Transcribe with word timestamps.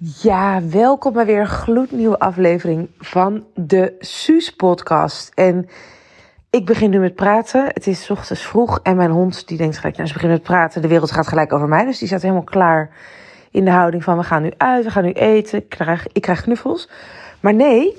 Ja, 0.00 0.62
welkom 0.62 1.12
bij 1.12 1.26
weer 1.26 1.40
een 1.40 1.46
gloednieuwe 1.46 2.18
aflevering 2.18 2.88
van 2.98 3.44
de 3.54 3.94
Suus 3.98 4.54
podcast. 4.54 5.32
En 5.34 5.68
ik 6.50 6.66
begin 6.66 6.90
nu 6.90 6.98
met 6.98 7.14
praten. 7.14 7.64
Het 7.66 7.86
is 7.86 8.10
ochtends 8.10 8.42
vroeg 8.42 8.80
en 8.82 8.96
mijn 8.96 9.10
hond 9.10 9.48
die 9.48 9.58
denkt 9.58 9.76
gelijk, 9.76 9.96
nou 9.96 10.08
ze 10.08 10.14
begint 10.14 10.32
met 10.32 10.42
praten, 10.42 10.82
de 10.82 10.88
wereld 10.88 11.10
gaat 11.10 11.26
gelijk 11.26 11.52
over 11.52 11.68
mij. 11.68 11.84
Dus 11.84 11.98
die 11.98 12.08
staat 12.08 12.22
helemaal 12.22 12.42
klaar 12.42 12.90
in 13.50 13.64
de 13.64 13.70
houding 13.70 14.04
van 14.04 14.16
we 14.16 14.22
gaan 14.22 14.42
nu 14.42 14.52
uit, 14.56 14.84
we 14.84 14.90
gaan 14.90 15.04
nu 15.04 15.12
eten, 15.12 15.58
ik 15.58 15.68
krijg, 15.68 16.06
ik 16.12 16.22
krijg 16.22 16.42
knuffels. 16.42 16.88
Maar 17.40 17.54
nee, 17.54 17.96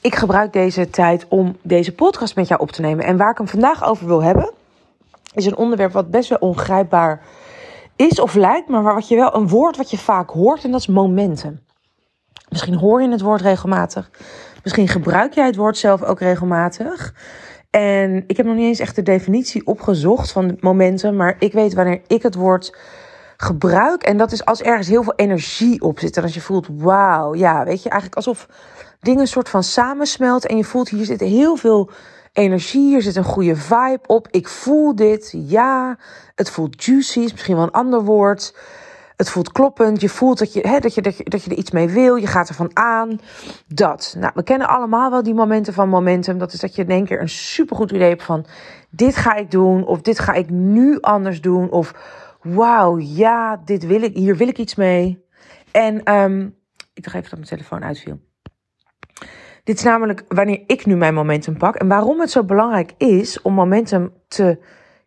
ik 0.00 0.14
gebruik 0.14 0.52
deze 0.52 0.90
tijd 0.90 1.26
om 1.28 1.56
deze 1.62 1.94
podcast 1.94 2.36
met 2.36 2.48
jou 2.48 2.60
op 2.60 2.72
te 2.72 2.80
nemen. 2.80 3.04
En 3.04 3.16
waar 3.16 3.30
ik 3.30 3.38
hem 3.38 3.48
vandaag 3.48 3.84
over 3.84 4.06
wil 4.06 4.22
hebben, 4.22 4.52
is 5.34 5.46
een 5.46 5.56
onderwerp 5.56 5.92
wat 5.92 6.10
best 6.10 6.28
wel 6.28 6.38
ongrijpbaar 6.38 7.20
is 7.20 7.37
of 8.20 8.34
lijkt, 8.34 8.68
maar 8.68 8.82
wat 8.82 9.08
je 9.08 9.16
wel 9.16 9.34
een 9.34 9.48
woord 9.48 9.76
wat 9.76 9.90
je 9.90 9.98
vaak 9.98 10.30
hoort 10.30 10.64
en 10.64 10.70
dat 10.70 10.80
is 10.80 10.86
momentum. 10.86 11.60
Misschien 12.48 12.74
hoor 12.74 13.02
je 13.02 13.08
het 13.08 13.20
woord 13.20 13.40
regelmatig. 13.40 14.10
Misschien 14.62 14.88
gebruik 14.88 15.34
jij 15.34 15.46
het 15.46 15.56
woord 15.56 15.76
zelf 15.76 16.02
ook 16.02 16.20
regelmatig. 16.20 17.14
En 17.70 18.24
ik 18.26 18.36
heb 18.36 18.46
nog 18.46 18.54
niet 18.54 18.64
eens 18.64 18.78
echt 18.78 18.96
de 18.96 19.02
definitie 19.02 19.66
opgezocht 19.66 20.32
van 20.32 20.56
momentum, 20.60 21.16
maar 21.16 21.36
ik 21.38 21.52
weet 21.52 21.74
wanneer 21.74 22.00
ik 22.06 22.22
het 22.22 22.34
woord 22.34 22.76
gebruik. 23.36 24.02
En 24.02 24.16
dat 24.16 24.32
is 24.32 24.44
als 24.44 24.62
ergens 24.62 24.88
heel 24.88 25.02
veel 25.02 25.14
energie 25.16 25.80
op 25.80 25.98
zit. 25.98 26.16
En 26.16 26.22
als 26.22 26.34
je 26.34 26.40
voelt, 26.40 26.68
wauw, 26.72 27.34
ja, 27.34 27.64
weet 27.64 27.82
je, 27.82 27.88
eigenlijk 27.88 28.16
alsof 28.26 28.48
dingen 29.00 29.20
een 29.20 29.26
soort 29.26 29.48
van 29.48 29.62
samensmelten. 29.62 30.50
En 30.50 30.56
je 30.56 30.64
voelt, 30.64 30.88
hier 30.88 31.04
zit 31.04 31.20
heel 31.20 31.56
veel 31.56 31.90
energie, 32.38 32.88
hier 32.88 33.02
zit 33.02 33.16
een 33.16 33.24
goede 33.24 33.56
vibe 33.56 34.00
op. 34.06 34.28
Ik 34.30 34.48
voel 34.48 34.94
dit, 34.94 35.34
ja. 35.36 35.98
Het 36.34 36.50
voelt 36.50 36.84
juicy, 36.84 37.20
is 37.20 37.32
misschien 37.32 37.54
wel 37.54 37.64
een 37.64 37.70
ander 37.70 38.04
woord. 38.04 38.56
Het 39.16 39.30
voelt 39.30 39.52
kloppend. 39.52 40.00
Je 40.00 40.08
voelt 40.08 40.38
dat 40.38 40.52
je, 40.52 40.68
hè, 40.68 40.78
dat, 40.78 40.94
je, 40.94 41.02
dat, 41.02 41.16
je, 41.16 41.24
dat 41.24 41.44
je 41.44 41.50
er 41.50 41.56
iets 41.56 41.70
mee 41.70 41.88
wil. 41.88 42.16
Je 42.16 42.26
gaat 42.26 42.48
ervan 42.48 42.70
aan. 42.76 43.20
Dat. 43.66 44.14
Nou, 44.18 44.32
we 44.34 44.42
kennen 44.42 44.68
allemaal 44.68 45.10
wel 45.10 45.22
die 45.22 45.34
momenten 45.34 45.72
van 45.72 45.88
momentum. 45.88 46.38
Dat 46.38 46.52
is 46.52 46.60
dat 46.60 46.74
je 46.74 46.82
in 46.82 46.90
één 46.90 47.04
keer 47.04 47.20
een 47.20 47.28
supergoed 47.28 47.90
idee 47.90 48.08
hebt 48.08 48.22
van... 48.22 48.46
dit 48.90 49.16
ga 49.16 49.34
ik 49.34 49.50
doen. 49.50 49.86
Of 49.86 50.00
dit 50.00 50.18
ga 50.18 50.32
ik 50.32 50.50
nu 50.50 51.00
anders 51.00 51.40
doen. 51.40 51.70
Of 51.70 51.94
wauw, 52.42 52.98
ja, 52.98 53.60
dit 53.64 53.86
wil 53.86 54.02
ik, 54.02 54.14
hier 54.14 54.36
wil 54.36 54.48
ik 54.48 54.58
iets 54.58 54.74
mee. 54.74 55.24
En 55.70 56.14
um, 56.14 56.56
ik 56.94 57.02
dacht 57.02 57.16
even 57.16 57.30
dat 57.30 57.38
mijn 57.38 57.50
telefoon 57.50 57.84
uitviel. 57.84 58.18
Dit 59.68 59.76
is 59.76 59.82
namelijk 59.82 60.24
wanneer 60.28 60.62
ik 60.66 60.86
nu 60.86 60.96
mijn 60.96 61.14
momentum 61.14 61.56
pak. 61.56 61.74
En 61.76 61.88
waarom 61.88 62.20
het 62.20 62.30
zo 62.30 62.44
belangrijk 62.44 62.92
is 62.96 63.42
om 63.42 63.54
momentum 63.54 64.12
te 64.28 64.58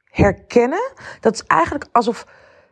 herkennen. 0.06 0.92
Dat 1.20 1.34
is 1.34 1.44
eigenlijk 1.44 1.86
alsof 1.92 2.26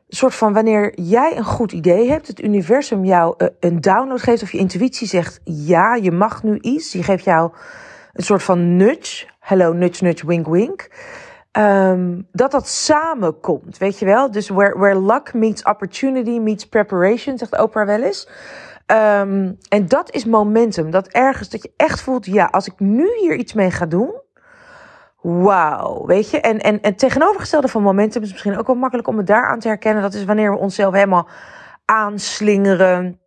een 0.07 0.17
soort 0.17 0.35
van 0.35 0.53
wanneer 0.53 0.99
jij 0.99 1.37
een 1.37 1.43
goed 1.43 1.71
idee 1.71 2.09
hebt, 2.09 2.27
het 2.27 2.41
universum 2.41 3.05
jou 3.05 3.33
eh, 3.37 3.47
een 3.59 3.81
download 3.81 4.21
geeft 4.21 4.43
of 4.43 4.51
je 4.51 4.57
intuïtie 4.57 5.07
zegt 5.07 5.39
ja, 5.43 5.95
je 5.95 6.11
mag 6.11 6.43
nu 6.43 6.57
iets. 6.59 6.91
Die 6.91 7.03
geeft 7.03 7.23
jou 7.23 7.51
een 8.13 8.23
soort 8.23 8.43
van 8.43 8.75
nudge. 8.75 9.27
Hello, 9.39 9.73
nudge, 9.73 10.03
nudge, 10.03 10.27
wink, 10.27 10.47
wink. 10.47 10.89
Um, 11.51 12.27
dat 12.31 12.51
dat 12.51 12.67
samenkomt, 12.67 13.77
weet 13.77 13.99
je 13.99 14.05
wel? 14.05 14.31
Dus 14.31 14.49
where, 14.49 14.79
where 14.79 15.01
luck 15.01 15.33
meets 15.33 15.63
opportunity 15.63 16.39
meets 16.39 16.67
preparation, 16.67 17.37
zegt 17.37 17.61
Oprah 17.61 17.85
wel 17.85 18.01
eens. 18.01 18.27
Um, 18.91 19.57
en 19.69 19.87
dat 19.87 20.11
is 20.11 20.25
momentum. 20.25 20.91
Dat 20.91 21.07
ergens 21.07 21.49
dat 21.49 21.63
je 21.63 21.71
echt 21.75 22.01
voelt, 22.01 22.25
ja, 22.25 22.45
als 22.45 22.67
ik 22.67 22.79
nu 22.79 23.09
hier 23.19 23.35
iets 23.35 23.53
mee 23.53 23.71
ga 23.71 23.85
doen, 23.85 24.11
wauw, 25.21 26.05
weet 26.05 26.29
je. 26.29 26.41
En, 26.41 26.59
en, 26.59 26.81
en 26.81 26.95
tegenovergestelde 26.95 27.67
van 27.67 27.81
momentum 27.81 28.21
is 28.21 28.31
misschien 28.31 28.57
ook 28.57 28.67
wel 28.67 28.75
makkelijk 28.75 29.07
om 29.07 29.17
het 29.17 29.27
daar 29.27 29.47
aan 29.47 29.59
te 29.59 29.67
herkennen. 29.67 30.01
Dat 30.01 30.13
is 30.13 30.25
wanneer 30.25 30.51
we 30.51 30.57
onszelf 30.57 30.93
helemaal 30.93 31.27
aanslingeren, 31.85 33.19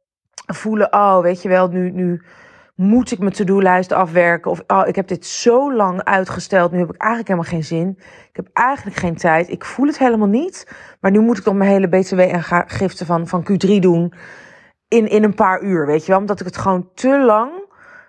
voelen, 0.46 0.92
oh, 0.92 1.20
weet 1.20 1.42
je 1.42 1.48
wel, 1.48 1.68
nu, 1.68 1.90
nu 1.90 2.22
moet 2.74 3.10
ik 3.10 3.18
mijn 3.18 3.32
to-do-lijst 3.32 3.92
afwerken. 3.92 4.50
Of 4.50 4.62
oh, 4.66 4.82
ik 4.86 4.96
heb 4.96 5.08
dit 5.08 5.26
zo 5.26 5.74
lang 5.74 6.04
uitgesteld, 6.04 6.72
nu 6.72 6.78
heb 6.78 6.92
ik 6.92 7.00
eigenlijk 7.00 7.30
helemaal 7.30 7.50
geen 7.50 7.64
zin. 7.64 7.98
Ik 8.28 8.36
heb 8.36 8.48
eigenlijk 8.52 8.96
geen 8.96 9.16
tijd, 9.16 9.48
ik 9.48 9.64
voel 9.64 9.86
het 9.86 9.98
helemaal 9.98 10.28
niet. 10.28 10.72
Maar 11.00 11.10
nu 11.10 11.20
moet 11.20 11.38
ik 11.38 11.44
toch 11.44 11.54
mijn 11.54 11.70
hele 11.70 11.88
BTW 11.88 12.18
en 12.18 12.42
giften 12.66 13.06
van, 13.06 13.26
van 13.26 13.46
Q3 13.50 13.78
doen 13.78 14.14
in, 14.92 15.08
in 15.08 15.24
een 15.24 15.34
paar 15.34 15.62
uur, 15.62 15.86
weet 15.86 16.06
je 16.06 16.10
wel. 16.10 16.20
Omdat 16.20 16.40
ik 16.40 16.46
het 16.46 16.56
gewoon 16.56 16.88
te 16.94 17.18
lang, 17.18 17.50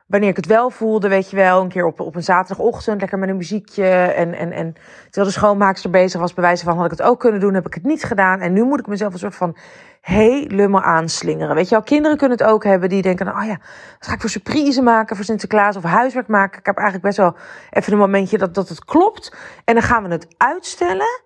wanneer 0.08 0.30
ik 0.30 0.36
het 0.36 0.46
wel 0.46 0.70
voelde, 0.70 1.08
weet 1.08 1.30
je 1.30 1.36
wel, 1.36 1.62
een 1.62 1.70
keer 1.70 1.86
op, 1.86 2.00
op 2.00 2.16
een 2.16 2.24
zaterdagochtend, 2.24 3.00
lekker 3.00 3.20
met 3.20 3.30
een 3.30 3.38
muziekje. 3.38 3.86
En, 3.90 4.34
en, 4.34 4.52
en 4.52 4.74
terwijl 5.04 5.26
de 5.26 5.40
schoonmaakster 5.40 5.90
bezig 5.90 6.20
was, 6.20 6.34
bewijzen 6.34 6.66
van 6.66 6.76
had 6.76 6.86
ik 6.86 6.92
het 6.92 7.02
ook 7.02 7.20
kunnen 7.20 7.40
doen, 7.40 7.54
heb 7.54 7.66
ik 7.66 7.74
het 7.74 7.84
niet 7.84 8.04
gedaan. 8.04 8.40
En 8.40 8.54
nu 8.54 8.64
moet 8.64 8.80
ik 8.80 8.88
mezelf 8.88 9.14
een 9.14 9.20
soort 9.20 9.36
van 9.36 9.58
helemaal 10.02 10.82
aanslingeren. 10.82 11.56
Weet 11.56 11.70
je 11.70 11.76
wel, 11.76 11.84
kinderen 11.84 12.18
kunnen 12.18 12.38
het 12.38 12.48
ook 12.48 12.64
hebben 12.64 12.90
die 12.90 13.02
denken, 13.02 13.28
oh 13.28 13.46
ja, 13.46 13.58
wat 14.00 14.08
ga 14.08 14.14
ik 14.14 14.22
voor 14.22 14.30
surprise 14.30 14.82
maken 14.82 15.16
voor 15.16 15.26
Sinterklaas 15.26 15.76
of 15.76 15.84
huiswerk 15.84 16.28
maken. 16.28 16.60
Ik 16.60 16.66
heb 16.66 16.78
eigenlijk 16.78 17.06
best 17.06 17.18
wel 17.18 17.36
even 17.70 17.94
een 17.94 18.00
momentje 18.00 18.38
dat, 18.38 18.54
dat 18.54 18.70
het 18.70 18.86
klopt. 18.86 19.36
En 19.66 19.74
dan 19.74 19.84
gaan 19.84 20.04
we 20.04 20.10
het 20.10 20.28
uitstellen. 20.38 21.23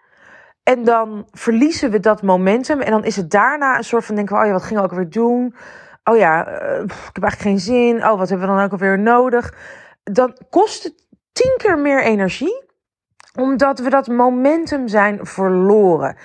En 0.67 0.83
dan 0.83 1.27
verliezen 1.31 1.91
we 1.91 1.99
dat 1.99 2.21
momentum. 2.21 2.81
En 2.81 2.91
dan 2.91 3.03
is 3.03 3.15
het 3.15 3.31
daarna 3.31 3.77
een 3.77 3.83
soort 3.83 4.05
van 4.05 4.15
denken 4.15 4.37
oh 4.37 4.45
ja, 4.45 4.51
wat 4.51 4.63
gingen 4.63 4.83
we 4.83 4.89
ook 4.89 4.95
weer 4.95 5.09
doen? 5.09 5.55
Oh 6.03 6.17
ja, 6.17 6.47
uh, 6.47 6.83
ik 6.83 7.13
heb 7.13 7.23
eigenlijk 7.23 7.41
geen 7.41 7.59
zin. 7.59 7.95
Oh, 8.05 8.17
wat 8.17 8.29
hebben 8.29 8.47
we 8.47 8.55
dan 8.55 8.63
ook 8.63 8.71
alweer 8.71 8.99
nodig? 8.99 9.53
Dan 10.03 10.37
kost 10.49 10.83
het 10.83 10.93
tien 11.31 11.53
keer 11.57 11.79
meer 11.79 12.03
energie. 12.03 12.65
Omdat 13.39 13.79
we 13.79 13.89
dat 13.89 14.07
momentum 14.07 14.87
zijn 14.87 15.19
verloren. 15.25 16.17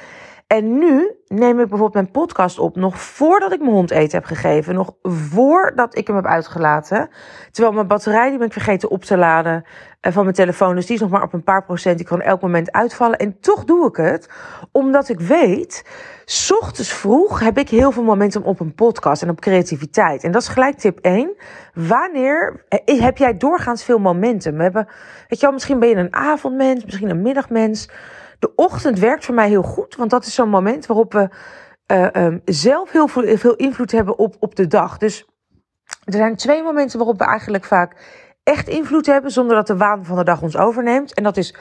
En 0.53 0.79
nu 0.79 1.11
neem 1.27 1.51
ik 1.51 1.69
bijvoorbeeld 1.69 1.95
mijn 1.95 2.11
podcast 2.11 2.59
op 2.59 2.77
nog 2.77 3.01
voordat 3.01 3.53
ik 3.53 3.61
mijn 3.61 3.73
hond 3.73 3.91
eten 3.91 4.19
heb 4.19 4.27
gegeven. 4.27 4.75
Nog 4.75 4.95
voordat 5.03 5.99
ik 5.99 6.07
hem 6.07 6.17
heb 6.17 6.27
uitgelaten. 6.27 7.09
Terwijl 7.51 7.75
mijn 7.75 7.87
batterij, 7.87 8.29
die 8.29 8.39
ben 8.39 8.47
ik 8.47 8.53
vergeten 8.53 8.91
op 8.91 9.05
te 9.05 9.17
laden 9.17 9.65
eh, 10.01 10.13
van 10.13 10.23
mijn 10.23 10.35
telefoon. 10.35 10.75
Dus 10.75 10.87
die 10.87 10.95
is 10.95 11.01
nog 11.01 11.11
maar 11.11 11.23
op 11.23 11.33
een 11.33 11.43
paar 11.43 11.65
procent. 11.65 11.97
Die 11.97 12.07
kan 12.07 12.21
elk 12.21 12.41
moment 12.41 12.73
uitvallen. 12.73 13.19
En 13.19 13.41
toch 13.41 13.65
doe 13.65 13.89
ik 13.89 13.97
het. 13.97 14.29
Omdat 14.73 15.09
ik 15.09 15.21
weet, 15.21 15.85
s 16.25 16.51
ochtends 16.51 16.93
vroeg 16.93 17.41
heb 17.41 17.59
ik 17.59 17.69
heel 17.69 17.93
veel 17.93 18.05
momentum 18.05 18.43
op 18.43 18.61
een 18.61 18.75
podcast 18.75 19.23
en 19.23 19.31
op 19.31 19.41
creativiteit. 19.41 20.25
En 20.25 20.33
dat 20.33 20.43
is 20.43 20.49
gelijk 20.49 20.79
tip 20.79 20.99
1. 20.99 21.37
Wanneer 21.75 22.65
eh, 22.69 23.01
heb 23.01 23.19
jij 23.19 23.37
doorgaans 23.37 23.85
veel 23.85 23.99
momentum? 23.99 24.57
We 24.57 24.63
hebben, 24.63 24.87
weet 25.29 25.41
je 25.41 25.47
wel, 25.47 25.53
misschien 25.53 25.79
ben 25.79 25.89
je 25.89 25.97
een 25.97 26.15
avondmens, 26.15 26.85
misschien 26.85 27.11
een 27.11 27.23
middagmens. 27.23 27.89
De 28.43 28.55
ochtend 28.55 28.99
werkt 28.99 29.25
voor 29.25 29.35
mij 29.35 29.49
heel 29.49 29.63
goed, 29.63 29.97
want 29.97 30.11
dat 30.11 30.27
is 30.27 30.35
zo'n 30.35 30.49
moment 30.49 30.87
waarop 30.87 31.13
we 31.13 31.29
uh, 31.93 32.25
um, 32.25 32.43
zelf 32.45 32.91
heel 32.91 33.07
veel, 33.07 33.37
veel 33.37 33.55
invloed 33.55 33.93
hebben 33.93 34.19
op, 34.19 34.37
op 34.39 34.55
de 34.57 34.67
dag. 34.67 34.99
Dus 34.99 35.27
er 36.05 36.13
zijn 36.13 36.37
twee 36.37 36.63
momenten 36.63 36.99
waarop 36.99 37.19
we 37.19 37.25
eigenlijk 37.25 37.65
vaak 37.65 37.97
echt 38.43 38.69
invloed 38.69 39.07
hebben 39.07 39.31
zonder 39.31 39.57
dat 39.57 39.67
de 39.67 39.77
waan 39.77 40.05
van 40.05 40.17
de 40.17 40.25
dag 40.25 40.43
ons 40.43 40.57
overneemt. 40.57 41.15
En 41.15 41.23
dat 41.23 41.37
is 41.37 41.55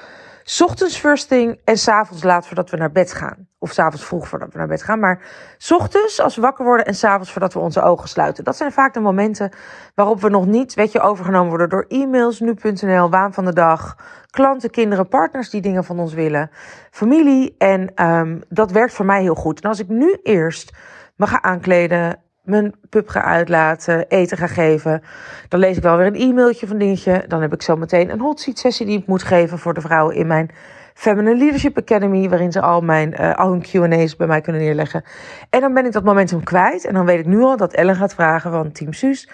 ochtends 0.60 0.98
first 0.98 1.28
thing 1.28 1.60
en 1.64 1.78
s'avonds 1.78 2.24
laat 2.24 2.48
voordat 2.48 2.70
we 2.70 2.78
naar 2.78 2.92
bed 2.92 3.14
gaan. 3.14 3.48
Of 3.60 3.72
s'avonds 3.72 4.06
vroeg 4.06 4.28
voordat 4.28 4.52
we 4.52 4.58
naar 4.58 4.68
bed 4.68 4.84
gaan. 4.84 5.00
Maar 5.00 5.22
ochtends 5.70 6.20
als 6.20 6.36
we 6.36 6.42
wakker 6.42 6.66
worden 6.66 6.86
en 6.86 6.96
s'avonds 6.96 7.32
voordat 7.32 7.54
we 7.54 7.60
onze 7.60 7.82
ogen 7.82 8.10
sluiten. 8.10 8.44
Dat 8.44 8.56
zijn 8.56 8.72
vaak 8.72 8.94
de 8.94 9.00
momenten 9.00 9.52
waarop 9.96 10.22
we 10.22 10.30
nog 10.30 10.46
niet, 10.46 10.74
weet 10.74 10.92
je, 10.92 11.00
overgenomen 11.00 11.50
worden 11.50 11.70
door 11.70 11.86
e-mails, 11.88 12.40
nu.nl, 12.40 13.10
waan 13.10 13.34
van 13.34 13.46
de 13.46 13.54
dag, 13.54 13.98
klanten, 14.30 14.70
kinderen, 14.70 15.08
partners 15.08 15.50
die 15.50 15.62
dingen 15.62 15.84
van 15.84 16.00
ons 16.00 16.14
willen, 16.14 16.52
familie. 16.92 17.56
En 17.58 18.06
um, 18.06 18.42
dat 18.50 18.72
werkt 18.72 18.94
voor 18.94 19.06
mij 19.06 19.22
heel 19.22 19.36
goed. 19.36 19.62
En 19.62 19.70
als 19.70 19.80
ik 19.80 19.88
nu 19.88 20.20
eerst 20.24 20.72
me 21.16 21.28
ga 21.28 21.42
aankleden, 21.42 22.20
mijn 22.44 22.74
pup 22.90 23.08
ga 23.08 23.22
uitlaten, 23.22 24.08
eten 24.08 24.38
ga 24.38 24.48
geven. 24.48 25.02
Dan 25.48 25.60
lees 25.60 25.78
ik 25.78 25.84
wel 25.84 25.98
weer 25.98 26.06
een 26.06 26.16
e-mailtje 26.16 26.68
van 26.68 26.78
dingetje. 26.78 27.26
Dan 27.28 27.42
heb 27.42 27.54
ik 27.54 27.62
zo 27.62 27.76
meteen 27.76 28.10
een 28.10 28.20
hot 28.20 28.40
seat 28.40 28.58
sessie 28.58 28.86
die 28.86 29.00
ik 29.00 29.08
moet 29.08 29.24
geven 29.24 29.60
voor 29.60 29.74
de 29.74 29.82
vrouwen 29.82 30.16
in 30.16 30.28
mijn 30.28 30.50
Feminine 30.94 31.38
Leadership 31.38 31.78
Academy, 31.78 32.30
waarin 32.30 32.52
ze 32.52 32.62
al, 32.62 32.82
mijn, 32.82 33.16
uh, 33.22 33.36
al 33.36 33.50
hun 33.50 33.62
Q&A's 33.62 34.16
bij 34.16 34.28
mij 34.28 34.42
kunnen 34.42 34.62
neerleggen. 34.62 35.04
En 35.50 35.62
dan 35.62 35.74
ben 35.74 35.86
ik 35.86 35.92
dat 35.92 36.04
momentum 36.04 36.44
kwijt. 36.44 36.86
En 36.86 36.94
dan 36.94 37.06
weet 37.06 37.20
ik 37.20 37.26
nu 37.26 37.42
al 37.42 37.58
dat 37.58 37.74
Ellen 37.74 37.96
gaat 37.96 38.14
vragen 38.14 38.52
van 38.52 38.72
Team 38.72 38.94
Suus. 38.94 39.30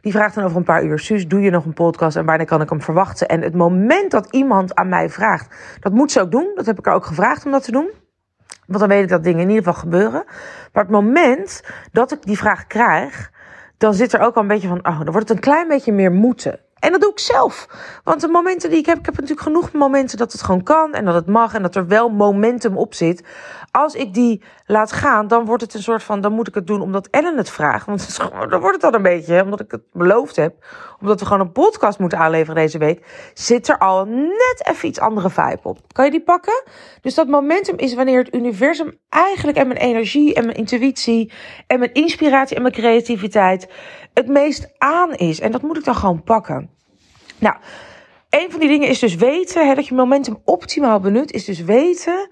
Die 0.00 0.12
vraagt 0.12 0.34
dan 0.34 0.44
over 0.44 0.56
een 0.56 0.64
paar 0.64 0.84
uur, 0.84 0.98
Suus, 0.98 1.28
doe 1.28 1.40
je 1.40 1.50
nog 1.50 1.64
een 1.64 1.72
podcast 1.72 2.16
en 2.16 2.24
wanneer 2.24 2.46
kan 2.46 2.60
ik 2.60 2.68
hem 2.68 2.82
verwachten? 2.82 3.28
En 3.28 3.42
het 3.42 3.54
moment 3.54 4.10
dat 4.10 4.28
iemand 4.30 4.74
aan 4.74 4.88
mij 4.88 5.10
vraagt, 5.10 5.54
dat 5.80 5.92
moet 5.92 6.12
ze 6.12 6.20
ook 6.20 6.30
doen. 6.30 6.52
Dat 6.54 6.66
heb 6.66 6.78
ik 6.78 6.84
haar 6.84 6.94
ook 6.94 7.06
gevraagd 7.06 7.44
om 7.44 7.50
dat 7.50 7.64
te 7.64 7.72
doen. 7.72 7.90
Want 8.72 8.84
dan 8.84 8.96
weet 8.96 9.02
ik 9.02 9.08
dat 9.08 9.24
dingen 9.24 9.40
in 9.40 9.48
ieder 9.48 9.64
geval 9.64 9.80
gebeuren. 9.80 10.24
Maar 10.72 10.82
het 10.82 10.92
moment 10.92 11.62
dat 11.92 12.12
ik 12.12 12.22
die 12.22 12.38
vraag 12.38 12.66
krijg, 12.66 13.30
dan 13.78 13.94
zit 13.94 14.12
er 14.12 14.20
ook 14.20 14.34
al 14.34 14.42
een 14.42 14.48
beetje 14.48 14.68
van, 14.68 14.86
oh, 14.86 14.98
dan 14.98 15.12
wordt 15.12 15.28
het 15.28 15.30
een 15.30 15.42
klein 15.42 15.68
beetje 15.68 15.92
meer 15.92 16.12
moeten. 16.12 16.60
En 16.78 16.92
dat 16.92 17.00
doe 17.00 17.10
ik 17.10 17.18
zelf. 17.18 17.68
Want 18.04 18.20
de 18.20 18.28
momenten 18.28 18.70
die 18.70 18.78
ik 18.78 18.86
heb, 18.86 18.98
ik 18.98 19.04
heb 19.04 19.14
natuurlijk 19.14 19.46
genoeg 19.46 19.72
momenten 19.72 20.18
dat 20.18 20.32
het 20.32 20.42
gewoon 20.42 20.62
kan 20.62 20.92
en 20.92 21.04
dat 21.04 21.14
het 21.14 21.26
mag 21.26 21.54
en 21.54 21.62
dat 21.62 21.74
er 21.74 21.86
wel 21.86 22.08
momentum 22.08 22.76
op 22.76 22.94
zit. 22.94 23.24
Als 23.72 23.94
ik 23.94 24.14
die 24.14 24.42
laat 24.66 24.92
gaan, 24.92 25.28
dan 25.28 25.44
wordt 25.44 25.62
het 25.62 25.74
een 25.74 25.82
soort 25.82 26.02
van, 26.02 26.20
dan 26.20 26.32
moet 26.32 26.48
ik 26.48 26.54
het 26.54 26.66
doen 26.66 26.80
omdat 26.80 27.08
Ellen 27.10 27.36
het 27.36 27.50
vraagt. 27.50 27.86
Want 27.86 28.00
is 28.00 28.16
dan 28.48 28.60
wordt 28.60 28.72
het 28.72 28.80
dan 28.80 28.94
een 28.94 29.02
beetje, 29.02 29.42
omdat 29.42 29.60
ik 29.60 29.70
het 29.70 29.82
beloofd 29.92 30.36
heb, 30.36 30.54
omdat 31.00 31.20
we 31.20 31.26
gewoon 31.26 31.40
een 31.40 31.52
podcast 31.52 31.98
moeten 31.98 32.18
aanleveren 32.18 32.54
deze 32.54 32.78
week, 32.78 33.30
zit 33.34 33.68
er 33.68 33.78
al 33.78 34.04
net 34.04 34.62
even 34.68 34.88
iets 34.88 34.98
andere 34.98 35.30
vibe 35.30 35.60
op. 35.62 35.78
Kan 35.92 36.04
je 36.04 36.10
die 36.10 36.22
pakken? 36.22 36.62
Dus 37.00 37.14
dat 37.14 37.28
momentum 37.28 37.76
is 37.76 37.94
wanneer 37.94 38.18
het 38.18 38.34
universum 38.34 38.98
eigenlijk 39.08 39.58
en 39.58 39.66
mijn 39.66 39.80
energie 39.80 40.34
en 40.34 40.44
mijn 40.44 40.56
intuïtie 40.56 41.32
en 41.66 41.78
mijn 41.78 41.92
inspiratie 41.92 42.56
en 42.56 42.62
mijn 42.62 42.74
creativiteit 42.74 43.68
het 44.14 44.26
meest 44.28 44.72
aan 44.78 45.14
is. 45.14 45.40
En 45.40 45.52
dat 45.52 45.62
moet 45.62 45.76
ik 45.76 45.84
dan 45.84 45.94
gewoon 45.94 46.22
pakken. 46.22 46.70
Nou, 47.38 47.56
een 48.30 48.50
van 48.50 48.60
die 48.60 48.68
dingen 48.68 48.88
is 48.88 48.98
dus 48.98 49.14
weten, 49.14 49.68
hè, 49.68 49.74
dat 49.74 49.86
je 49.86 49.94
momentum 49.94 50.40
optimaal 50.44 51.00
benut, 51.00 51.32
is 51.32 51.44
dus 51.44 51.60
weten 51.60 52.28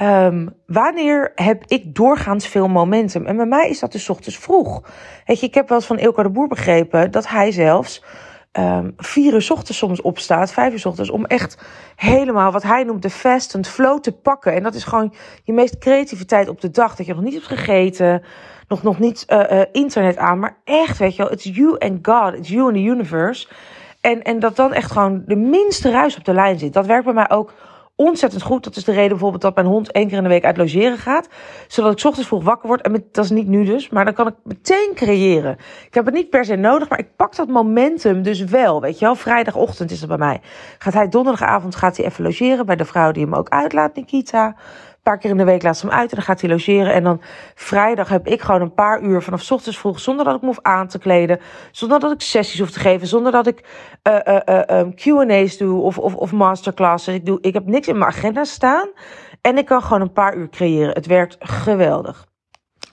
um, 0.00 0.54
wanneer 0.66 1.32
heb 1.34 1.62
ik 1.66 1.94
doorgaans 1.94 2.46
veel 2.46 2.68
momentum. 2.68 3.26
En 3.26 3.36
bij 3.36 3.46
mij 3.46 3.68
is 3.68 3.78
dat 3.78 3.92
dus 3.92 4.10
ochtends 4.10 4.38
vroeg. 4.38 4.82
Weet 5.26 5.40
je, 5.40 5.46
ik 5.46 5.54
heb 5.54 5.68
wel 5.68 5.78
eens 5.78 5.86
van 5.86 5.98
Ilko 5.98 6.22
de 6.22 6.30
Boer 6.30 6.48
begrepen 6.48 7.10
dat 7.10 7.28
hij 7.28 7.52
zelfs 7.52 8.04
um, 8.52 8.92
vier 8.96 9.32
uur 9.32 9.48
ochtends 9.50 9.78
soms 9.78 10.00
opstaat, 10.00 10.52
vijf 10.52 10.72
uur 10.72 10.86
ochtends, 10.86 11.10
om 11.10 11.24
echt 11.24 11.58
helemaal 11.96 12.52
wat 12.52 12.62
hij 12.62 12.84
noemt 12.84 13.02
de 13.02 13.10
fast 13.10 13.54
and 13.54 13.68
flow 13.68 14.00
te 14.00 14.12
pakken. 14.12 14.54
En 14.54 14.62
dat 14.62 14.74
is 14.74 14.84
gewoon 14.84 15.14
je 15.44 15.52
meest 15.52 15.78
creativiteit 15.78 16.48
op 16.48 16.60
de 16.60 16.70
dag. 16.70 16.96
Dat 16.96 17.06
je 17.06 17.14
nog 17.14 17.24
niet 17.24 17.34
hebt 17.34 17.46
gegeten, 17.46 18.22
nog, 18.68 18.82
nog 18.82 18.98
niet 18.98 19.24
uh, 19.28 19.38
uh, 19.50 19.62
internet 19.72 20.16
aan, 20.16 20.38
maar 20.38 20.56
echt, 20.64 20.98
weet 20.98 21.16
je 21.16 21.22
wel, 21.22 21.32
it's 21.32 21.44
you 21.44 21.78
and 21.78 21.98
God, 22.02 22.34
it's 22.34 22.48
you 22.48 22.62
and 22.64 22.74
the 22.74 22.82
universe. 22.82 23.48
En, 24.00 24.22
en 24.22 24.38
dat 24.38 24.56
dan 24.56 24.72
echt 24.72 24.92
gewoon 24.92 25.22
de 25.26 25.36
minste 25.36 25.90
ruis 25.90 26.16
op 26.16 26.24
de 26.24 26.34
lijn 26.34 26.58
zit. 26.58 26.72
Dat 26.72 26.86
werkt 26.86 27.04
bij 27.04 27.12
mij 27.12 27.30
ook 27.30 27.52
ontzettend 28.06 28.42
goed. 28.42 28.64
Dat 28.64 28.76
is 28.76 28.84
de 28.84 28.92
reden 28.92 29.08
bijvoorbeeld 29.08 29.42
dat 29.42 29.54
mijn 29.54 29.66
hond 29.66 29.92
één 29.92 30.08
keer 30.08 30.16
in 30.16 30.22
de 30.22 30.28
week 30.28 30.44
uit 30.44 30.56
logeren 30.56 30.98
gaat. 30.98 31.28
Zodat 31.68 31.92
ik 31.92 32.04
ochtends 32.04 32.28
vroeg 32.28 32.44
wakker 32.44 32.68
word. 32.68 32.80
En 32.80 33.04
dat 33.12 33.24
is 33.24 33.30
niet 33.30 33.46
nu 33.46 33.64
dus, 33.64 33.88
maar 33.88 34.04
dan 34.04 34.14
kan 34.14 34.26
ik 34.26 34.34
meteen 34.44 34.90
creëren. 34.94 35.56
Ik 35.86 35.94
heb 35.94 36.04
het 36.04 36.14
niet 36.14 36.30
per 36.30 36.44
se 36.44 36.56
nodig, 36.56 36.88
maar 36.88 36.98
ik 36.98 37.16
pak 37.16 37.36
dat 37.36 37.48
momentum 37.48 38.22
dus 38.22 38.44
wel. 38.44 38.80
Weet 38.80 38.98
je 38.98 39.04
wel, 39.04 39.14
vrijdagochtend 39.14 39.90
is 39.90 40.00
het 40.00 40.08
bij 40.08 40.18
mij. 40.18 40.40
Gaat 40.78 40.94
hij 40.94 41.08
donderdagavond 41.08 41.76
gaat 41.76 41.96
hij 41.96 42.06
even 42.06 42.24
logeren 42.24 42.66
bij 42.66 42.76
de 42.76 42.84
vrouw 42.84 43.12
die 43.12 43.24
hem 43.24 43.34
ook 43.34 43.48
uitlaat, 43.48 43.94
Nikita 43.94 44.54
paar 45.02 45.18
keer 45.18 45.30
in 45.30 45.36
de 45.36 45.44
week 45.44 45.62
laat 45.62 45.76
ze 45.76 45.86
hem 45.86 45.94
uit 45.94 46.10
en 46.10 46.16
dan 46.16 46.24
gaat 46.24 46.40
hij 46.40 46.50
logeren. 46.50 46.92
En 46.92 47.02
dan 47.02 47.20
vrijdag 47.54 48.08
heb 48.08 48.26
ik 48.26 48.42
gewoon 48.42 48.60
een 48.60 48.74
paar 48.74 49.02
uur 49.02 49.22
vanaf 49.22 49.50
ochtends 49.50 49.78
vroeg, 49.78 50.00
zonder 50.00 50.24
dat 50.24 50.34
ik 50.34 50.40
me 50.40 50.46
hoef 50.46 50.58
aan 50.62 50.88
te 50.88 50.98
kleden, 50.98 51.40
zonder 51.70 52.00
dat 52.00 52.12
ik 52.12 52.20
sessies 52.20 52.58
hoef 52.58 52.70
te 52.70 52.80
geven, 52.80 53.06
zonder 53.06 53.32
dat 53.32 53.46
ik 53.46 53.64
uh, 54.02 54.36
uh, 54.70 54.80
Q&A's 54.94 55.56
doe 55.56 55.80
of, 55.80 55.98
of, 55.98 56.14
of 56.14 56.32
masterclasses. 56.32 57.14
Ik, 57.14 57.26
doe, 57.26 57.38
ik 57.40 57.54
heb 57.54 57.66
niks 57.66 57.88
in 57.88 57.98
mijn 57.98 58.10
agenda 58.10 58.44
staan 58.44 58.88
en 59.40 59.58
ik 59.58 59.66
kan 59.66 59.82
gewoon 59.82 60.00
een 60.00 60.12
paar 60.12 60.36
uur 60.36 60.48
creëren. 60.48 60.94
Het 60.94 61.06
werkt 61.06 61.36
geweldig. 61.40 62.30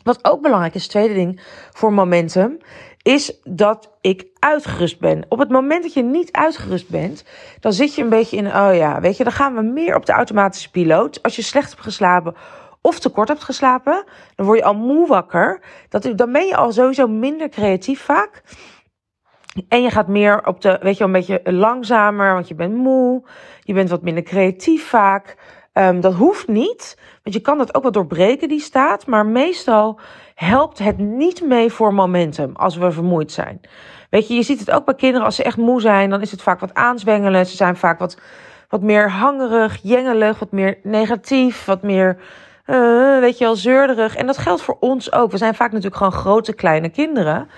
Wat 0.03 0.25
ook 0.25 0.41
belangrijk 0.41 0.75
is, 0.75 0.87
tweede 0.87 1.13
ding 1.13 1.41
voor 1.71 1.93
momentum, 1.93 2.57
is 3.01 3.39
dat 3.43 3.97
ik 4.01 4.27
uitgerust 4.39 4.99
ben. 4.99 5.25
Op 5.29 5.39
het 5.39 5.49
moment 5.49 5.83
dat 5.83 5.93
je 5.93 6.03
niet 6.03 6.31
uitgerust 6.31 6.89
bent, 6.89 7.25
dan 7.59 7.73
zit 7.73 7.95
je 7.95 8.01
een 8.01 8.09
beetje 8.09 8.37
in, 8.37 8.47
oh 8.47 8.75
ja, 8.75 9.01
weet 9.01 9.17
je, 9.17 9.23
dan 9.23 9.33
gaan 9.33 9.55
we 9.55 9.61
meer 9.61 9.95
op 9.95 10.05
de 10.05 10.11
automatische 10.11 10.71
piloot. 10.71 11.23
Als 11.23 11.35
je 11.35 11.41
slecht 11.41 11.69
hebt 11.69 11.81
geslapen 11.81 12.35
of 12.81 12.99
te 12.99 13.09
kort 13.09 13.27
hebt 13.27 13.43
geslapen, 13.43 14.03
dan 14.35 14.45
word 14.45 14.57
je 14.57 14.65
al 14.65 14.75
moe 14.75 15.07
wakker. 15.07 15.61
Dat, 15.89 16.11
dan 16.15 16.31
ben 16.31 16.45
je 16.45 16.55
al 16.55 16.71
sowieso 16.71 17.07
minder 17.07 17.49
creatief 17.49 18.01
vaak. 18.01 18.43
En 19.67 19.81
je 19.81 19.89
gaat 19.89 20.07
meer 20.07 20.47
op 20.47 20.61
de, 20.61 20.79
weet 20.81 20.97
je, 20.97 21.03
een 21.03 21.11
beetje 21.11 21.41
langzamer, 21.43 22.33
want 22.33 22.47
je 22.47 22.55
bent 22.55 22.75
moe. 22.75 23.23
Je 23.63 23.73
bent 23.73 23.89
wat 23.89 24.01
minder 24.01 24.23
creatief 24.23 24.87
vaak. 24.87 25.35
Um, 25.79 26.01
dat 26.01 26.13
hoeft 26.13 26.47
niet, 26.47 26.97
want 27.23 27.35
je 27.35 27.41
kan 27.41 27.57
dat 27.57 27.75
ook 27.75 27.81
wel 27.81 27.91
doorbreken, 27.91 28.47
die 28.47 28.59
staat. 28.59 29.05
Maar 29.05 29.25
meestal 29.25 29.99
helpt 30.35 30.79
het 30.79 30.97
niet 30.97 31.41
mee 31.41 31.71
voor 31.71 31.93
momentum 31.93 32.55
als 32.55 32.75
we 32.77 32.91
vermoeid 32.91 33.31
zijn. 33.31 33.61
Weet 34.09 34.27
je, 34.27 34.33
je 34.33 34.43
ziet 34.43 34.59
het 34.59 34.71
ook 34.71 34.85
bij 34.85 34.95
kinderen 34.95 35.25
als 35.25 35.35
ze 35.35 35.43
echt 35.43 35.57
moe 35.57 35.81
zijn, 35.81 36.09
dan 36.09 36.21
is 36.21 36.31
het 36.31 36.41
vaak 36.41 36.59
wat 36.59 36.73
aanzwengelen. 36.73 37.45
Ze 37.45 37.55
zijn 37.55 37.75
vaak 37.75 37.99
wat, 37.99 38.17
wat 38.69 38.81
meer 38.81 39.11
hangerig, 39.11 39.79
jengelig, 39.83 40.39
wat 40.39 40.51
meer 40.51 40.77
negatief, 40.83 41.65
wat 41.65 41.81
meer, 41.81 42.17
uh, 42.65 43.19
weet 43.19 43.37
je 43.37 43.43
wel, 43.43 43.55
zeurderig. 43.55 44.15
En 44.15 44.25
dat 44.25 44.37
geldt 44.37 44.61
voor 44.61 44.77
ons 44.79 45.11
ook. 45.11 45.31
We 45.31 45.37
zijn 45.37 45.55
vaak 45.55 45.69
natuurlijk 45.69 45.95
gewoon 45.95 46.19
grote, 46.19 46.53
kleine 46.53 46.89
kinderen. 46.89 47.49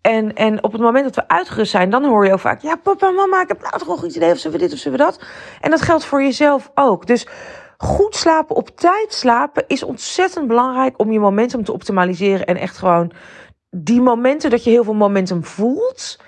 En, 0.00 0.34
en 0.34 0.64
op 0.64 0.72
het 0.72 0.80
moment 0.80 1.04
dat 1.04 1.14
we 1.14 1.28
uitgerust 1.28 1.70
zijn, 1.70 1.90
dan 1.90 2.04
hoor 2.04 2.26
je 2.26 2.32
ook 2.32 2.40
vaak: 2.40 2.60
Ja, 2.62 2.76
papa, 2.76 3.10
mama, 3.10 3.42
ik 3.42 3.48
heb 3.48 3.62
nou 3.62 3.78
toch 3.78 3.88
nog 3.88 4.04
iets 4.04 4.16
idee 4.16 4.32
of 4.32 4.38
zullen 4.38 4.58
we 4.58 4.64
dit 4.64 4.72
of 4.72 4.78
zullen 4.78 4.98
we 4.98 5.04
dat. 5.04 5.20
En 5.60 5.70
dat 5.70 5.82
geldt 5.82 6.04
voor 6.04 6.22
jezelf 6.22 6.70
ook. 6.74 7.06
Dus 7.06 7.26
goed 7.76 8.16
slapen, 8.16 8.56
op 8.56 8.68
tijd 8.68 9.14
slapen 9.14 9.64
is 9.66 9.82
ontzettend 9.82 10.46
belangrijk 10.46 10.98
om 10.98 11.12
je 11.12 11.20
momentum 11.20 11.64
te 11.64 11.72
optimaliseren. 11.72 12.46
En 12.46 12.56
echt 12.56 12.78
gewoon 12.78 13.12
die 13.70 14.00
momenten 14.00 14.50
dat 14.50 14.64
je 14.64 14.70
heel 14.70 14.84
veel 14.84 14.94
momentum 14.94 15.44
voelt, 15.44 16.20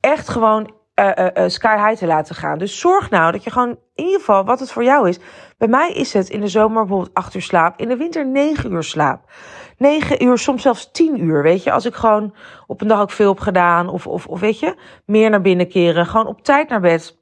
echt 0.00 0.28
gewoon 0.28 0.74
uh, 1.00 1.10
uh, 1.18 1.26
uh, 1.34 1.48
sky 1.48 1.76
high 1.86 1.98
te 1.98 2.06
laten 2.06 2.34
gaan. 2.34 2.58
Dus 2.58 2.80
zorg 2.80 3.10
nou 3.10 3.32
dat 3.32 3.44
je 3.44 3.50
gewoon 3.50 3.78
in 3.94 4.04
ieder 4.04 4.18
geval 4.18 4.44
wat 4.44 4.60
het 4.60 4.72
voor 4.72 4.84
jou 4.84 5.08
is. 5.08 5.18
Bij 5.58 5.68
mij 5.68 5.92
is 5.92 6.12
het 6.12 6.28
in 6.28 6.40
de 6.40 6.48
zomer 6.48 6.80
bijvoorbeeld 6.80 7.14
8 7.14 7.34
uur 7.34 7.42
slaap, 7.42 7.80
in 7.80 7.88
de 7.88 7.96
winter 7.96 8.26
9 8.26 8.72
uur 8.72 8.82
slaap. 8.82 9.30
9 9.78 10.24
uur, 10.24 10.38
soms 10.38 10.62
zelfs 10.62 10.90
10 10.90 11.22
uur, 11.24 11.42
weet 11.42 11.62
je. 11.62 11.72
Als 11.72 11.86
ik 11.86 11.94
gewoon 11.94 12.34
op 12.66 12.80
een 12.80 12.88
dag 12.88 13.00
ook 13.00 13.10
veel 13.10 13.28
heb 13.28 13.40
gedaan 13.40 13.88
of, 13.88 14.06
of, 14.06 14.26
of 14.26 14.40
weet 14.40 14.58
je, 14.58 14.74
meer 15.06 15.30
naar 15.30 15.40
binnen 15.40 15.68
keren. 15.68 16.06
Gewoon 16.06 16.26
op 16.26 16.42
tijd 16.42 16.68
naar 16.68 16.80
bed. 16.80 17.15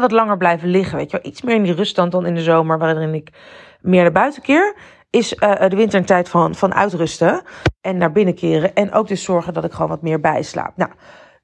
Wat 0.00 0.12
langer 0.12 0.36
blijven 0.36 0.68
liggen, 0.68 0.96
weet 0.96 1.10
je 1.10 1.18
wel. 1.22 1.30
Iets 1.30 1.42
meer 1.42 1.54
in 1.54 1.62
die 1.62 1.74
ruststand 1.74 2.12
dan 2.12 2.26
in 2.26 2.34
de 2.34 2.42
zomer, 2.42 2.78
waarin 2.78 3.14
ik 3.14 3.32
meer 3.80 4.02
naar 4.02 4.12
buiten 4.12 4.42
keer. 4.42 4.76
Is 5.10 5.32
uh, 5.32 5.68
de 5.68 5.76
winter 5.76 5.98
een 5.98 6.04
tijd 6.04 6.28
van, 6.28 6.54
van 6.54 6.74
uitrusten 6.74 7.42
en 7.80 7.96
naar 7.96 8.12
binnen 8.12 8.34
keren. 8.34 8.74
En 8.74 8.92
ook 8.92 9.08
dus 9.08 9.22
zorgen 9.22 9.52
dat 9.52 9.64
ik 9.64 9.72
gewoon 9.72 9.88
wat 9.88 10.02
meer 10.02 10.20
bijslaap. 10.20 10.76
Nou, 10.76 10.90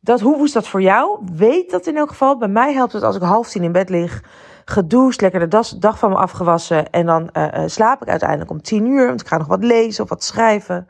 dat, 0.01 0.21
hoe 0.21 0.45
is 0.45 0.53
dat 0.53 0.69
voor 0.69 0.83
jou? 0.83 1.19
Weet 1.33 1.71
dat 1.71 1.87
in 1.87 1.97
elk 1.97 2.09
geval. 2.09 2.39
Bij 2.39 2.49
mij 2.49 2.73
helpt 2.73 2.93
het 2.93 3.03
als 3.03 3.17
ik 3.17 3.23
half 3.23 3.49
tien 3.49 3.63
in 3.63 3.73
bed 3.73 3.89
lig, 3.89 4.23
gedoucht, 4.65 5.21
lekker 5.21 5.41
de 5.41 5.49
das, 5.49 5.71
dag 5.71 5.99
van 5.99 6.11
me 6.11 6.17
afgewassen. 6.17 6.91
En 6.91 7.07
dan 7.07 7.31
uh, 7.33 7.49
slaap 7.67 8.03
ik 8.03 8.09
uiteindelijk 8.09 8.51
om 8.51 8.63
tien 8.63 8.87
uur, 8.87 9.07
want 9.07 9.21
ik 9.21 9.27
ga 9.27 9.37
nog 9.37 9.47
wat 9.47 9.65
lezen 9.65 10.03
of 10.03 10.09
wat 10.09 10.25
schrijven. 10.25 10.89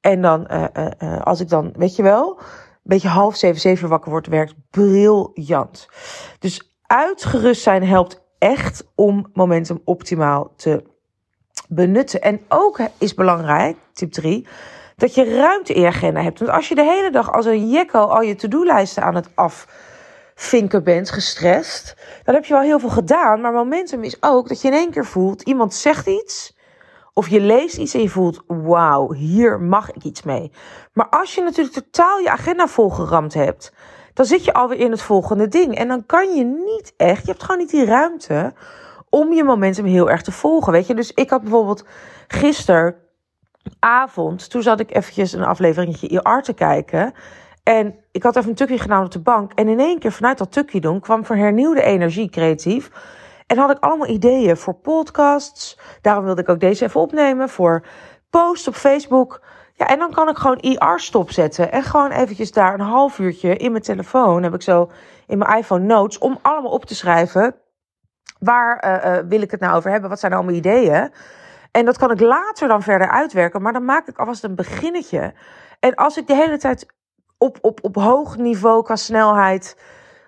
En 0.00 0.22
dan, 0.22 0.46
als 1.22 1.40
ik 1.40 1.48
dan, 1.48 1.72
weet 1.76 1.96
je 1.96 2.02
wel, 2.02 2.38
een 2.38 2.44
beetje 2.82 3.08
half 3.08 3.36
zeven, 3.36 3.60
zeven 3.60 3.88
wakker 3.88 4.10
word, 4.10 4.26
werkt 4.26 4.54
briljant. 4.70 5.88
Dus 6.38 6.67
uitgerust 6.88 7.62
zijn 7.62 7.84
helpt 7.84 8.22
echt 8.38 8.84
om 8.94 9.30
momentum 9.32 9.80
optimaal 9.84 10.52
te 10.56 10.82
benutten. 11.68 12.22
En 12.22 12.40
ook 12.48 12.80
is 12.98 13.14
belangrijk, 13.14 13.76
tip 13.92 14.12
3, 14.12 14.46
dat 14.96 15.14
je 15.14 15.36
ruimte 15.36 15.72
in 15.72 15.80
je 15.80 15.86
agenda 15.86 16.22
hebt. 16.22 16.38
Want 16.38 16.50
als 16.50 16.68
je 16.68 16.74
de 16.74 16.84
hele 16.84 17.10
dag 17.10 17.32
als 17.32 17.46
een 17.46 17.68
jekko 17.70 17.98
al 17.98 18.22
je 18.22 18.34
to-do-lijsten 18.34 19.02
aan 19.02 19.14
het 19.14 19.28
afvinken 19.34 20.84
bent, 20.84 21.10
gestrest, 21.10 21.96
dan 22.24 22.34
heb 22.34 22.44
je 22.44 22.52
wel 22.52 22.62
heel 22.62 22.78
veel 22.78 22.88
gedaan. 22.88 23.40
Maar 23.40 23.52
momentum 23.52 24.04
is 24.04 24.16
ook 24.20 24.48
dat 24.48 24.60
je 24.60 24.68
in 24.68 24.74
één 24.74 24.90
keer 24.90 25.06
voelt, 25.06 25.42
iemand 25.42 25.74
zegt 25.74 26.06
iets. 26.06 26.56
Of 27.12 27.28
je 27.28 27.40
leest 27.40 27.76
iets 27.76 27.94
en 27.94 28.02
je 28.02 28.08
voelt, 28.08 28.42
wauw, 28.46 29.12
hier 29.12 29.60
mag 29.60 29.90
ik 29.92 30.04
iets 30.04 30.22
mee. 30.22 30.52
Maar 30.92 31.08
als 31.08 31.34
je 31.34 31.42
natuurlijk 31.42 31.74
totaal 31.74 32.18
je 32.18 32.30
agenda 32.30 32.66
volgeramd 32.66 33.34
hebt, 33.34 33.72
dan 34.18 34.26
zit 34.26 34.44
je 34.44 34.52
alweer 34.52 34.78
in 34.78 34.90
het 34.90 35.02
volgende 35.02 35.48
ding. 35.48 35.74
En 35.74 35.88
dan 35.88 36.06
kan 36.06 36.34
je 36.34 36.44
niet 36.44 36.94
echt, 36.96 37.24
je 37.24 37.30
hebt 37.30 37.42
gewoon 37.42 37.58
niet 37.58 37.70
die 37.70 37.84
ruimte 37.84 38.52
om 39.08 39.32
je 39.32 39.44
momentum 39.44 39.84
heel 39.84 40.10
erg 40.10 40.22
te 40.22 40.32
volgen. 40.32 40.72
Weet 40.72 40.86
je, 40.86 40.94
dus 40.94 41.12
ik 41.12 41.30
had 41.30 41.40
bijvoorbeeld 41.40 41.84
gisteravond, 42.28 44.50
toen 44.50 44.62
zat 44.62 44.80
ik 44.80 44.94
eventjes 44.94 45.32
een 45.32 45.44
afleveringetje 45.44 46.08
IR 46.08 46.42
te 46.42 46.52
kijken. 46.52 47.12
En 47.62 47.94
ik 48.12 48.22
had 48.22 48.36
even 48.36 48.48
een 48.48 48.54
tukje 48.54 48.78
gedaan 48.78 49.04
op 49.04 49.10
de 49.10 49.20
bank. 49.20 49.52
En 49.52 49.68
in 49.68 49.80
één 49.80 49.98
keer 49.98 50.12
vanuit 50.12 50.38
dat 50.38 50.52
tukje 50.52 50.80
doen 50.80 51.00
kwam 51.00 51.24
voor 51.24 51.36
hernieuwde 51.36 51.82
energie 51.82 52.30
creatief. 52.30 52.90
En 53.46 53.58
had 53.58 53.70
ik 53.70 53.78
allemaal 53.80 54.08
ideeën 54.08 54.56
voor 54.56 54.74
podcasts. 54.74 55.78
Daarom 56.02 56.24
wilde 56.24 56.40
ik 56.40 56.48
ook 56.48 56.60
deze 56.60 56.84
even 56.84 57.00
opnemen. 57.00 57.48
Voor 57.48 57.86
posts 58.30 58.68
op 58.68 58.74
Facebook. 58.74 59.40
Ja, 59.78 59.86
en 59.86 59.98
dan 59.98 60.12
kan 60.12 60.28
ik 60.28 60.36
gewoon 60.36 60.58
IR 60.58 60.98
stopzetten. 61.00 61.72
En 61.72 61.82
gewoon 61.82 62.10
eventjes 62.10 62.52
daar 62.52 62.74
een 62.74 62.80
half 62.80 63.18
uurtje 63.18 63.56
in 63.56 63.70
mijn 63.70 63.82
telefoon. 63.82 64.42
Heb 64.42 64.54
ik 64.54 64.62
zo 64.62 64.90
in 65.26 65.38
mijn 65.38 65.58
iPhone 65.58 65.84
notes. 65.84 66.18
Om 66.18 66.38
allemaal 66.42 66.70
op 66.70 66.84
te 66.84 66.94
schrijven. 66.94 67.54
Waar 68.38 68.84
uh, 68.84 69.16
uh, 69.16 69.24
wil 69.28 69.40
ik 69.40 69.50
het 69.50 69.60
nou 69.60 69.76
over 69.76 69.90
hebben? 69.90 70.10
Wat 70.10 70.20
zijn 70.20 70.32
allemaal 70.32 70.54
ideeën? 70.54 71.12
En 71.70 71.84
dat 71.84 71.98
kan 71.98 72.10
ik 72.10 72.20
later 72.20 72.68
dan 72.68 72.82
verder 72.82 73.08
uitwerken. 73.08 73.62
Maar 73.62 73.72
dan 73.72 73.84
maak 73.84 74.08
ik 74.08 74.18
alvast 74.18 74.44
een 74.44 74.54
beginnetje. 74.54 75.34
En 75.80 75.94
als 75.94 76.16
ik 76.16 76.26
de 76.26 76.34
hele 76.34 76.58
tijd 76.58 76.86
op, 77.38 77.58
op, 77.60 77.78
op 77.82 77.94
hoog 77.94 78.36
niveau 78.36 78.82
qua 78.82 78.96
snelheid 78.96 79.80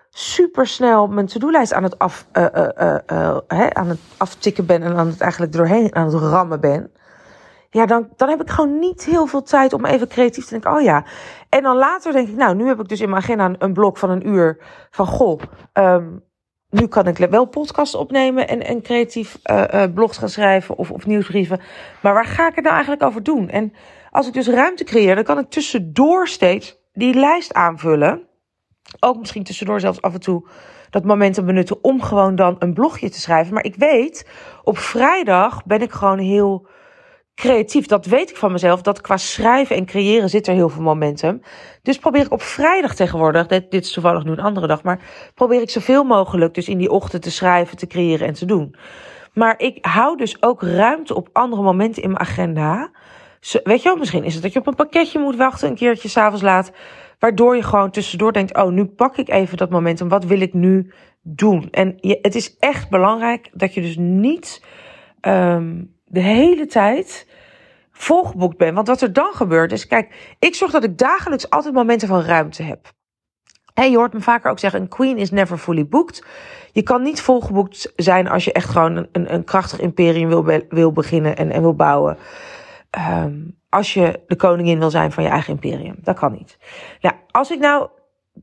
super 0.09 0.67
snel 0.67 1.07
mijn 1.07 1.27
to-do-lijst 1.27 1.73
aan 1.73 1.83
het 1.83 1.99
af, 1.99 2.27
hè, 3.47 3.73
aan 3.73 3.87
het 3.87 3.99
aftikken 4.17 4.65
ben 4.65 4.83
en 4.83 4.97
aan 4.97 5.07
het 5.07 5.21
eigenlijk 5.21 5.53
doorheen 5.53 5.95
aan 5.95 6.05
het 6.05 6.13
rammen 6.13 6.59
ben 6.59 6.91
ja, 7.73 7.85
dan, 7.85 8.09
dan 8.15 8.29
heb 8.29 8.41
ik 8.41 8.49
gewoon 8.49 8.79
niet 8.79 9.05
heel 9.05 9.25
veel 9.25 9.41
tijd 9.41 9.73
om 9.73 9.85
even 9.85 10.07
creatief 10.07 10.43
te 10.43 10.49
denken. 10.49 10.71
Oh 10.71 10.81
ja. 10.81 11.05
En 11.49 11.63
dan 11.63 11.77
later 11.77 12.11
denk 12.11 12.27
ik, 12.27 12.35
nou, 12.35 12.55
nu 12.55 12.67
heb 12.67 12.79
ik 12.79 12.87
dus 12.87 13.01
in 13.01 13.09
mijn 13.09 13.21
agenda 13.21 13.55
een, 13.57 13.73
blok 13.73 13.97
van 13.97 14.09
een 14.09 14.27
uur 14.27 14.63
van 14.89 15.05
goh. 15.05 15.41
Um, 15.73 16.23
nu 16.69 16.87
kan 16.87 17.07
ik 17.07 17.17
wel 17.17 17.45
podcast 17.45 17.95
opnemen 17.95 18.47
en, 18.47 18.65
en 18.65 18.81
creatief 18.81 19.37
uh, 19.51 19.83
blogs 19.93 20.17
gaan 20.17 20.29
schrijven 20.29 20.77
of, 20.77 20.91
of 20.91 21.05
nieuwsbrieven. 21.05 21.61
Maar 22.01 22.13
waar 22.13 22.25
ga 22.25 22.47
ik 22.47 22.55
het 22.55 22.63
nou 22.63 22.75
eigenlijk 22.75 23.03
over 23.03 23.23
doen? 23.23 23.49
En 23.49 23.73
als 24.11 24.27
ik 24.27 24.33
dus 24.33 24.47
ruimte 24.47 24.83
creëer, 24.83 25.15
dan 25.15 25.23
kan 25.23 25.39
ik 25.39 25.49
tussendoor 25.49 26.27
steeds 26.27 26.79
die 26.93 27.13
lijst 27.13 27.53
aanvullen. 27.53 28.27
Ook 28.99 29.17
misschien 29.17 29.43
tussendoor 29.43 29.79
zelfs 29.79 30.01
af 30.01 30.13
en 30.13 30.19
toe 30.19 30.49
dat 30.89 31.03
momentum 31.03 31.45
benutten 31.45 31.83
om 31.83 32.01
gewoon 32.01 32.35
dan 32.35 32.55
een 32.59 32.73
blogje 32.73 33.09
te 33.09 33.19
schrijven. 33.19 33.53
Maar 33.53 33.63
ik 33.63 33.75
weet, 33.75 34.29
op 34.63 34.77
vrijdag 34.77 35.65
ben 35.65 35.81
ik 35.81 35.91
gewoon 35.91 36.19
heel 36.19 36.67
creatief. 37.41 37.85
Dat 37.85 38.05
weet 38.05 38.29
ik 38.29 38.37
van 38.37 38.51
mezelf. 38.51 38.81
Dat 38.81 39.01
qua 39.01 39.17
schrijven 39.17 39.75
en 39.75 39.85
creëren 39.85 40.29
zit 40.29 40.47
er 40.47 40.53
heel 40.53 40.69
veel 40.69 40.81
momentum. 40.81 41.41
Dus 41.81 41.97
probeer 41.97 42.25
ik 42.25 42.31
op 42.31 42.41
vrijdag 42.41 42.95
tegenwoordig, 42.95 43.47
dit, 43.47 43.73
is 43.73 43.91
toevallig 43.91 44.23
nu 44.23 44.31
een 44.31 44.39
andere 44.39 44.67
dag, 44.67 44.83
maar 44.83 44.99
probeer 45.35 45.61
ik 45.61 45.69
zoveel 45.69 46.03
mogelijk 46.03 46.53
dus 46.53 46.69
in 46.69 46.77
die 46.77 46.91
ochtend 46.91 47.21
te 47.21 47.31
schrijven, 47.31 47.77
te 47.77 47.87
creëren 47.87 48.27
en 48.27 48.33
te 48.33 48.45
doen. 48.45 48.75
Maar 49.33 49.59
ik 49.59 49.77
hou 49.85 50.17
dus 50.17 50.43
ook 50.43 50.61
ruimte 50.61 51.15
op 51.15 51.29
andere 51.31 51.61
momenten 51.61 52.03
in 52.03 52.09
mijn 52.09 52.21
agenda. 52.21 52.91
weet 53.63 53.81
je 53.81 53.89
wel, 53.89 53.97
misschien 53.97 54.23
is 54.23 54.33
het 54.33 54.43
dat 54.43 54.53
je 54.53 54.59
op 54.59 54.67
een 54.67 54.75
pakketje 54.75 55.19
moet 55.19 55.35
wachten 55.35 55.69
een 55.69 55.75
keertje 55.75 56.09
s'avonds 56.09 56.43
laat. 56.43 56.71
Waardoor 57.19 57.55
je 57.55 57.63
gewoon 57.63 57.91
tussendoor 57.91 58.33
denkt, 58.33 58.55
oh, 58.55 58.71
nu 58.71 58.85
pak 58.85 59.17
ik 59.17 59.29
even 59.29 59.57
dat 59.57 59.69
momentum. 59.69 60.09
Wat 60.09 60.25
wil 60.25 60.41
ik 60.41 60.53
nu 60.53 60.93
doen? 61.21 61.67
En 61.71 61.93
je, 61.97 62.17
het 62.21 62.35
is 62.35 62.57
echt 62.59 62.89
belangrijk 62.89 63.49
dat 63.53 63.73
je 63.73 63.81
dus 63.81 63.97
niet 63.97 64.65
um, 65.21 65.99
de 66.11 66.19
hele 66.19 66.65
tijd 66.65 67.27
volgeboekt 67.91 68.57
bent. 68.57 68.75
Want 68.75 68.87
wat 68.87 69.01
er 69.01 69.13
dan 69.13 69.33
gebeurt 69.33 69.71
is, 69.71 69.87
kijk, 69.87 70.35
ik 70.39 70.55
zorg 70.55 70.71
dat 70.71 70.83
ik 70.83 70.97
dagelijks 70.97 71.49
altijd 71.49 71.73
momenten 71.73 72.07
van 72.07 72.21
ruimte 72.21 72.63
heb. 72.63 72.91
Hey, 73.73 73.91
je 73.91 73.97
hoort 73.97 74.13
me 74.13 74.19
vaker 74.19 74.51
ook 74.51 74.59
zeggen, 74.59 74.81
een 74.81 74.87
queen 74.87 75.17
is 75.17 75.31
never 75.31 75.57
fully 75.57 75.87
booked. 75.87 76.25
Je 76.71 76.81
kan 76.81 77.01
niet 77.01 77.21
volgeboekt 77.21 77.93
zijn 77.95 78.27
als 78.27 78.45
je 78.45 78.51
echt 78.51 78.69
gewoon 78.69 79.07
een, 79.11 79.33
een 79.33 79.43
krachtig 79.43 79.79
imperium 79.79 80.29
wil, 80.29 80.61
wil 80.69 80.91
beginnen 80.91 81.37
en, 81.37 81.51
en 81.51 81.61
wil 81.61 81.75
bouwen. 81.75 82.17
Um, 83.09 83.59
als 83.69 83.93
je 83.93 84.23
de 84.27 84.35
koningin 84.35 84.79
wil 84.79 84.89
zijn 84.89 85.11
van 85.11 85.23
je 85.23 85.29
eigen 85.29 85.53
imperium. 85.53 85.95
Dat 85.97 86.19
kan 86.19 86.31
niet. 86.31 86.57
Ja, 86.99 87.13
als 87.31 87.51
ik 87.51 87.59
nou 87.59 87.87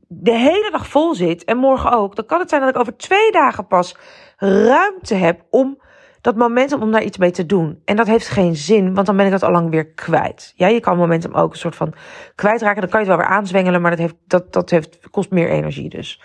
de 0.07 0.37
hele 0.37 0.69
dag 0.71 0.87
vol 0.87 1.15
zit 1.15 1.43
en 1.43 1.57
morgen 1.57 1.91
ook, 1.91 2.15
dan 2.15 2.25
kan 2.25 2.39
het 2.39 2.49
zijn 2.49 2.61
dat 2.61 2.69
ik 2.69 2.79
over 2.79 2.97
twee 2.97 3.31
dagen 3.31 3.67
pas 3.67 3.95
ruimte 4.37 5.15
heb 5.15 5.45
om 5.49 5.81
dat 6.21 6.35
momentum 6.35 6.81
om 6.81 6.91
daar 6.91 7.03
iets 7.03 7.17
mee 7.17 7.31
te 7.31 7.45
doen. 7.45 7.81
En 7.85 7.95
dat 7.95 8.07
heeft 8.07 8.27
geen 8.27 8.55
zin, 8.55 8.93
want 8.93 9.07
dan 9.07 9.17
ben 9.17 9.25
ik 9.25 9.31
dat 9.31 9.43
al 9.43 9.51
lang 9.51 9.69
weer 9.69 9.87
kwijt. 9.87 10.53
Ja, 10.55 10.67
je 10.67 10.79
kan 10.79 10.97
momentum 10.97 11.33
ook 11.33 11.51
een 11.51 11.57
soort 11.57 11.75
van 11.75 11.93
kwijtraken. 12.35 12.81
Dan 12.81 12.89
kan 12.89 12.99
je 12.99 13.07
het 13.07 13.15
wel 13.17 13.25
weer 13.25 13.35
aanzwengelen, 13.35 13.81
maar 13.81 13.91
dat, 13.91 13.99
heeft, 13.99 14.15
dat, 14.27 14.53
dat 14.53 14.69
heeft, 14.69 14.99
kost 15.09 15.31
meer 15.31 15.49
energie 15.49 15.89
dus. 15.89 16.21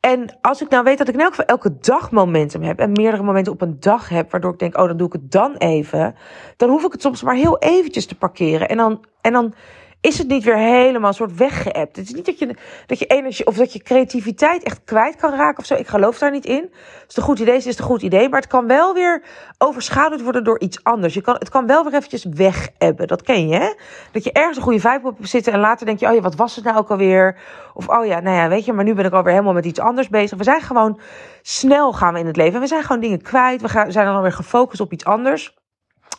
En 0.00 0.38
als 0.40 0.62
ik 0.62 0.68
nou 0.68 0.84
weet 0.84 0.98
dat 0.98 1.08
ik 1.08 1.14
in 1.14 1.20
elk 1.20 1.30
geval 1.30 1.44
elke 1.44 1.76
dag 1.80 2.10
momentum 2.10 2.62
heb 2.62 2.78
en 2.78 2.92
meerdere 2.92 3.22
momenten 3.22 3.52
op 3.52 3.60
een 3.60 3.80
dag 3.80 4.08
heb, 4.08 4.30
waardoor 4.30 4.52
ik 4.52 4.58
denk, 4.58 4.78
oh, 4.78 4.86
dan 4.86 4.96
doe 4.96 5.06
ik 5.06 5.12
het 5.12 5.30
dan 5.30 5.56
even, 5.56 6.14
dan 6.56 6.68
hoef 6.68 6.84
ik 6.84 6.92
het 6.92 7.02
soms 7.02 7.22
maar 7.22 7.34
heel 7.34 7.58
eventjes 7.58 8.06
te 8.06 8.14
parkeren. 8.14 8.68
En 8.68 8.76
dan, 8.76 9.04
en 9.20 9.32
dan 9.32 9.54
is 10.00 10.18
het 10.18 10.28
niet 10.28 10.44
weer 10.44 10.56
helemaal 10.56 11.08
een 11.08 11.14
soort 11.14 11.36
weggeëpt. 11.36 11.96
Het 11.96 12.06
is 12.06 12.14
niet 12.14 12.26
dat 12.26 12.38
je, 12.38 12.56
dat 12.86 12.98
je 12.98 13.06
energie 13.06 13.46
of 13.46 13.56
dat 13.56 13.72
je 13.72 13.82
creativiteit 13.82 14.62
echt 14.62 14.80
kwijt 14.84 15.16
kan 15.16 15.34
raken 15.34 15.58
of 15.58 15.66
zo. 15.66 15.74
Ik 15.74 15.86
geloof 15.86 16.18
daar 16.18 16.30
niet 16.30 16.44
in. 16.46 16.62
Het 16.72 17.04
is 17.08 17.16
een 17.16 17.22
goed 17.22 17.38
idee, 17.38 17.54
het 17.54 17.66
is 17.66 17.78
een 17.78 17.84
goed 17.84 18.02
idee. 18.02 18.28
Maar 18.28 18.40
het 18.40 18.48
kan 18.48 18.66
wel 18.66 18.94
weer 18.94 19.22
overschaduwd 19.58 20.22
worden 20.22 20.44
door 20.44 20.60
iets 20.60 20.84
anders. 20.84 21.14
Je 21.14 21.20
kan, 21.20 21.34
het 21.34 21.48
kan 21.48 21.66
wel 21.66 21.84
weer 21.84 21.94
eventjes 21.94 22.24
wegebben. 22.24 23.06
Dat 23.06 23.22
ken 23.22 23.48
je, 23.48 23.56
hè? 23.56 23.72
Dat 24.12 24.24
je 24.24 24.32
ergens 24.32 24.56
een 24.56 24.62
goede 24.62 24.80
vibe 24.80 25.08
op 25.08 25.16
zitten 25.20 25.52
en 25.52 25.60
later 25.60 25.86
denk 25.86 25.98
je, 25.98 26.08
oh 26.08 26.14
ja, 26.14 26.20
wat 26.20 26.36
was 26.36 26.56
het 26.56 26.64
nou 26.64 26.76
ook 26.76 26.90
alweer? 26.90 27.38
Of 27.74 27.88
oh 27.88 28.06
ja, 28.06 28.20
nou 28.20 28.36
ja, 28.36 28.48
weet 28.48 28.64
je, 28.64 28.72
maar 28.72 28.84
nu 28.84 28.94
ben 28.94 29.04
ik 29.04 29.12
alweer 29.12 29.32
helemaal 29.32 29.52
met 29.52 29.66
iets 29.66 29.80
anders 29.80 30.08
bezig. 30.08 30.38
We 30.38 30.44
zijn 30.44 30.60
gewoon 30.60 31.00
snel 31.42 31.92
gaan 31.92 32.12
we 32.12 32.20
in 32.20 32.26
het 32.26 32.36
leven. 32.36 32.60
We 32.60 32.66
zijn 32.66 32.82
gewoon 32.82 33.00
dingen 33.00 33.22
kwijt. 33.22 33.60
We 33.60 33.68
gaan, 33.68 33.92
zijn 33.92 34.06
dan 34.06 34.14
alweer 34.14 34.32
gefocust 34.32 34.80
op 34.80 34.92
iets 34.92 35.04
anders. 35.04 35.56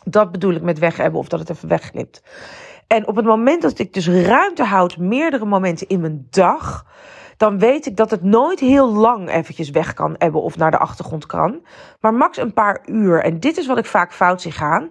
Dat 0.04 0.32
bedoel 0.32 0.54
ik 0.54 0.62
met 0.62 0.78
wegebben 0.78 1.20
of 1.20 1.28
dat 1.28 1.40
het 1.40 1.50
even 1.50 1.68
wegglipt. 1.68 2.22
En 2.92 3.06
op 3.06 3.16
het 3.16 3.24
moment 3.24 3.62
dat 3.62 3.78
ik 3.78 3.92
dus 3.92 4.08
ruimte 4.08 4.64
houd, 4.64 4.96
meerdere 4.96 5.44
momenten 5.44 5.88
in 5.88 6.00
mijn 6.00 6.26
dag, 6.30 6.86
dan 7.36 7.58
weet 7.58 7.86
ik 7.86 7.96
dat 7.96 8.10
het 8.10 8.22
nooit 8.22 8.60
heel 8.60 8.92
lang 8.92 9.28
eventjes 9.28 9.70
weg 9.70 9.94
kan 9.94 10.14
hebben 10.18 10.42
of 10.42 10.56
naar 10.56 10.70
de 10.70 10.78
achtergrond 10.78 11.26
kan. 11.26 11.66
Maar 12.00 12.14
max 12.14 12.38
een 12.38 12.52
paar 12.52 12.82
uur. 12.86 13.22
En 13.22 13.40
dit 13.40 13.56
is 13.56 13.66
wat 13.66 13.78
ik 13.78 13.84
vaak 13.86 14.12
fout 14.12 14.42
zie 14.42 14.52
gaan. 14.52 14.90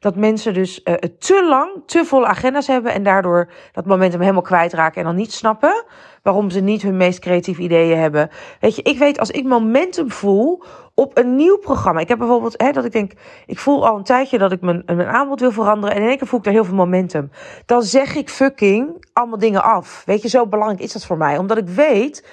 Dat 0.00 0.16
mensen 0.16 0.54
dus 0.54 0.80
uh, 0.84 0.94
te 0.94 1.46
lang, 1.48 1.82
te 1.86 2.04
volle 2.04 2.26
agenda's 2.26 2.66
hebben 2.66 2.92
en 2.92 3.02
daardoor 3.02 3.50
dat 3.72 3.86
momentum 3.86 4.20
helemaal 4.20 4.42
kwijtraken 4.42 5.00
en 5.00 5.06
dan 5.06 5.16
niet 5.16 5.32
snappen 5.32 5.84
waarom 6.22 6.50
ze 6.50 6.60
niet 6.60 6.82
hun 6.82 6.96
meest 6.96 7.18
creatieve 7.18 7.62
ideeën 7.62 7.98
hebben. 7.98 8.30
Weet 8.60 8.76
je, 8.76 8.82
ik 8.82 8.98
weet 8.98 9.18
als 9.18 9.30
ik 9.30 9.44
momentum 9.44 10.10
voel 10.10 10.62
op 10.94 11.18
een 11.18 11.36
nieuw 11.36 11.58
programma. 11.58 12.00
Ik 12.00 12.08
heb 12.08 12.18
bijvoorbeeld 12.18 12.62
hè, 12.62 12.72
dat 12.72 12.84
ik 12.84 12.92
denk, 12.92 13.12
ik 13.46 13.58
voel 13.58 13.86
al 13.86 13.96
een 13.96 14.04
tijdje 14.04 14.38
dat 14.38 14.52
ik 14.52 14.60
mijn, 14.60 14.82
mijn 14.86 15.08
aanbod 15.08 15.40
wil 15.40 15.52
veranderen. 15.52 15.96
En 15.96 16.02
in 16.02 16.08
één 16.08 16.18
keer 16.18 16.26
voel 16.26 16.38
ik 16.38 16.44
daar 16.44 16.54
heel 16.54 16.64
veel 16.64 16.74
momentum. 16.74 17.30
Dan 17.66 17.82
zeg 17.82 18.14
ik 18.14 18.30
fucking 18.30 19.06
allemaal 19.12 19.38
dingen 19.38 19.62
af. 19.62 20.02
Weet 20.06 20.22
je, 20.22 20.28
zo 20.28 20.46
belangrijk 20.46 20.82
is 20.82 20.92
dat 20.92 21.06
voor 21.06 21.16
mij. 21.16 21.38
Omdat 21.38 21.56
ik 21.58 21.68
weet, 21.68 22.26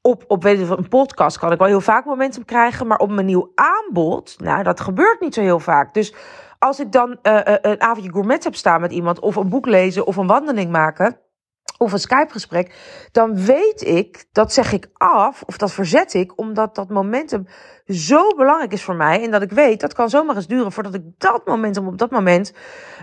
op, 0.00 0.24
op 0.26 0.44
een 0.44 0.88
podcast 0.88 1.38
kan 1.38 1.52
ik 1.52 1.58
wel 1.58 1.68
heel 1.68 1.80
vaak 1.80 2.04
momentum 2.04 2.44
krijgen. 2.44 2.86
Maar 2.86 2.98
op 2.98 3.10
mijn 3.10 3.26
nieuw 3.26 3.52
aanbod, 3.54 4.36
nou, 4.38 4.62
dat 4.62 4.80
gebeurt 4.80 5.20
niet 5.20 5.34
zo 5.34 5.40
heel 5.40 5.60
vaak. 5.60 5.94
Dus 5.94 6.14
als 6.58 6.80
ik 6.80 6.92
dan 6.92 7.18
uh, 7.22 7.40
een 7.42 7.80
avondje 7.80 8.12
gourmet 8.12 8.44
heb 8.44 8.54
staan 8.54 8.80
met 8.80 8.92
iemand, 8.92 9.20
of 9.20 9.36
een 9.36 9.48
boek 9.48 9.66
lezen 9.66 10.06
of 10.06 10.16
een 10.16 10.26
wandeling 10.26 10.70
maken 10.70 11.18
of 11.78 11.92
een 11.92 11.98
Skype-gesprek, 11.98 12.74
dan 13.12 13.44
weet 13.44 13.82
ik, 13.86 14.24
dat 14.32 14.52
zeg 14.52 14.72
ik 14.72 14.88
af, 14.92 15.42
of 15.42 15.56
dat 15.56 15.72
verzet 15.72 16.14
ik, 16.14 16.38
omdat 16.38 16.74
dat 16.74 16.88
momentum 16.88 17.46
zo 17.86 18.28
belangrijk 18.36 18.72
is 18.72 18.82
voor 18.82 18.94
mij. 18.94 19.22
En 19.22 19.30
dat 19.30 19.42
ik 19.42 19.50
weet, 19.50 19.80
dat 19.80 19.94
kan 19.94 20.10
zomaar 20.10 20.36
eens 20.36 20.46
duren 20.46 20.72
voordat 20.72 20.94
ik 20.94 21.02
dat 21.18 21.46
momentum 21.46 21.86
op 21.86 21.98
dat 21.98 22.10
moment 22.10 22.52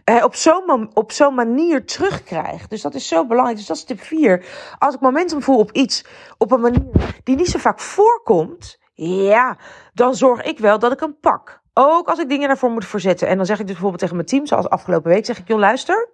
eh, 0.04 0.24
op 0.24 0.36
zo'n 0.36 0.92
zo'n 1.08 1.36
manier 1.36 1.86
terugkrijg. 1.86 2.68
Dus 2.68 2.82
dat 2.82 2.96
is 2.96 3.08
zo 3.08 3.26
belangrijk. 3.26 3.58
Dus 3.58 3.68
dat 3.68 3.78
is 3.78 3.84
tip 3.84 4.02
4. 4.02 4.46
Als 4.78 4.96
ik 4.96 5.02
momentum 5.02 5.42
voel 5.42 5.58
op 5.58 5.72
iets 5.72 6.06
op 6.38 6.52
een 6.52 6.62
manier 6.62 7.20
die 7.24 7.36
niet 7.36 7.48
zo 7.48 7.60
vaak 7.60 7.80
voorkomt, 7.80 8.80
ja, 8.94 9.58
dan 9.94 10.16
zorg 10.16 10.42
ik 10.42 10.60
wel 10.60 10.80
dat 10.80 10.92
ik 10.92 11.00
hem 11.00 11.18
pak. 11.20 11.61
Ook 11.74 12.08
als 12.08 12.20
ik 12.20 12.30
dingen 12.30 12.48
daarvoor 12.48 12.72
moet 12.72 12.86
verzetten. 12.86 13.28
En 13.28 13.38
dan 13.38 13.46
zeg 13.46 13.56
ik 13.60 13.64
dus 13.64 13.72
bijvoorbeeld 13.72 14.02
tegen 14.02 14.16
mijn 14.16 14.28
team, 14.28 14.46
zoals 14.46 14.70
afgelopen 14.70 15.12
week, 15.12 15.26
zeg 15.26 15.40
ik, 15.40 15.48
joh, 15.48 15.60
luister. 15.60 16.10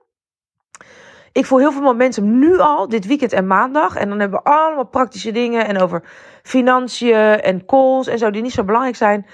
Ik 1.32 1.46
voel 1.46 1.60
heel 1.60 1.72
veel 1.72 1.82
momentum 1.82 2.40
nu 2.40 2.60
al, 2.60 2.88
dit 2.88 3.06
weekend 3.06 3.34
en 3.34 3.48
maandag. 3.48 3.96
En 3.96 4.10
dan 4.10 4.20
hebben 4.20 4.40
we 4.44 4.50
allemaal 4.50 4.88
praktische 4.88 5.32
dingen 5.32 5.68
en 5.68 5.82
over 5.82 6.04
financiën 6.44 7.42
en 7.42 7.66
calls 7.66 8.08
en 8.08 8.18
zo, 8.18 8.32
die 8.32 8.42
niet 8.42 8.52
zo 8.52 8.64
belangrijk 8.64 8.96
zijn. 8.96 9.26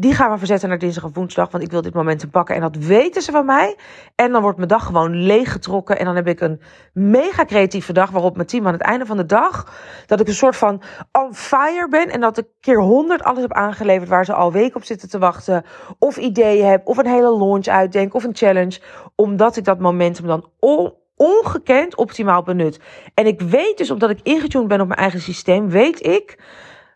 Die 0.00 0.14
gaan 0.14 0.30
we 0.30 0.38
verzetten 0.38 0.68
naar 0.68 0.78
dinsdag 0.78 1.04
of 1.04 1.14
woensdag, 1.14 1.50
want 1.50 1.64
ik 1.64 1.70
wil 1.70 1.82
dit 1.82 1.94
momentum 1.94 2.30
pakken. 2.30 2.54
En 2.54 2.60
dat 2.60 2.76
weten 2.76 3.22
ze 3.22 3.32
van 3.32 3.46
mij. 3.46 3.76
En 4.14 4.32
dan 4.32 4.42
wordt 4.42 4.56
mijn 4.56 4.68
dag 4.68 4.84
gewoon 4.84 5.16
leeggetrokken. 5.16 5.98
En 5.98 6.04
dan 6.04 6.16
heb 6.16 6.26
ik 6.26 6.40
een 6.40 6.60
mega 6.92 7.44
creatieve 7.44 7.92
dag, 7.92 8.10
waarop 8.10 8.34
mijn 8.34 8.46
team 8.46 8.66
aan 8.66 8.72
het 8.72 8.82
einde 8.82 9.06
van 9.06 9.16
de 9.16 9.26
dag, 9.26 9.72
dat 10.06 10.20
ik 10.20 10.28
een 10.28 10.34
soort 10.34 10.56
van 10.56 10.82
on 11.12 11.34
fire 11.34 11.88
ben. 11.88 12.10
En 12.10 12.20
dat 12.20 12.38
ik 12.38 12.46
keer 12.60 12.80
honderd 12.80 13.22
alles 13.22 13.40
heb 13.40 13.52
aangeleverd 13.52 14.08
waar 14.08 14.24
ze 14.24 14.32
al 14.32 14.52
weken 14.52 14.76
op 14.76 14.84
zitten 14.84 15.08
te 15.08 15.18
wachten. 15.18 15.64
Of 15.98 16.16
ideeën 16.16 16.66
heb, 16.66 16.86
of 16.86 16.96
een 16.96 17.06
hele 17.06 17.38
launch 17.38 17.66
uitdenk, 17.66 18.14
of 18.14 18.24
een 18.24 18.36
challenge. 18.36 18.80
Omdat 19.14 19.56
ik 19.56 19.64
dat 19.64 19.78
momentum 19.78 20.26
dan 20.26 20.50
ongekend 21.16 21.96
optimaal 21.96 22.42
benut. 22.42 22.80
En 23.14 23.26
ik 23.26 23.40
weet 23.40 23.78
dus, 23.78 23.90
omdat 23.90 24.10
ik 24.10 24.20
ingetuned 24.22 24.68
ben 24.68 24.80
op 24.80 24.86
mijn 24.86 25.00
eigen 25.00 25.20
systeem, 25.20 25.68
weet 25.68 26.06
ik 26.06 26.38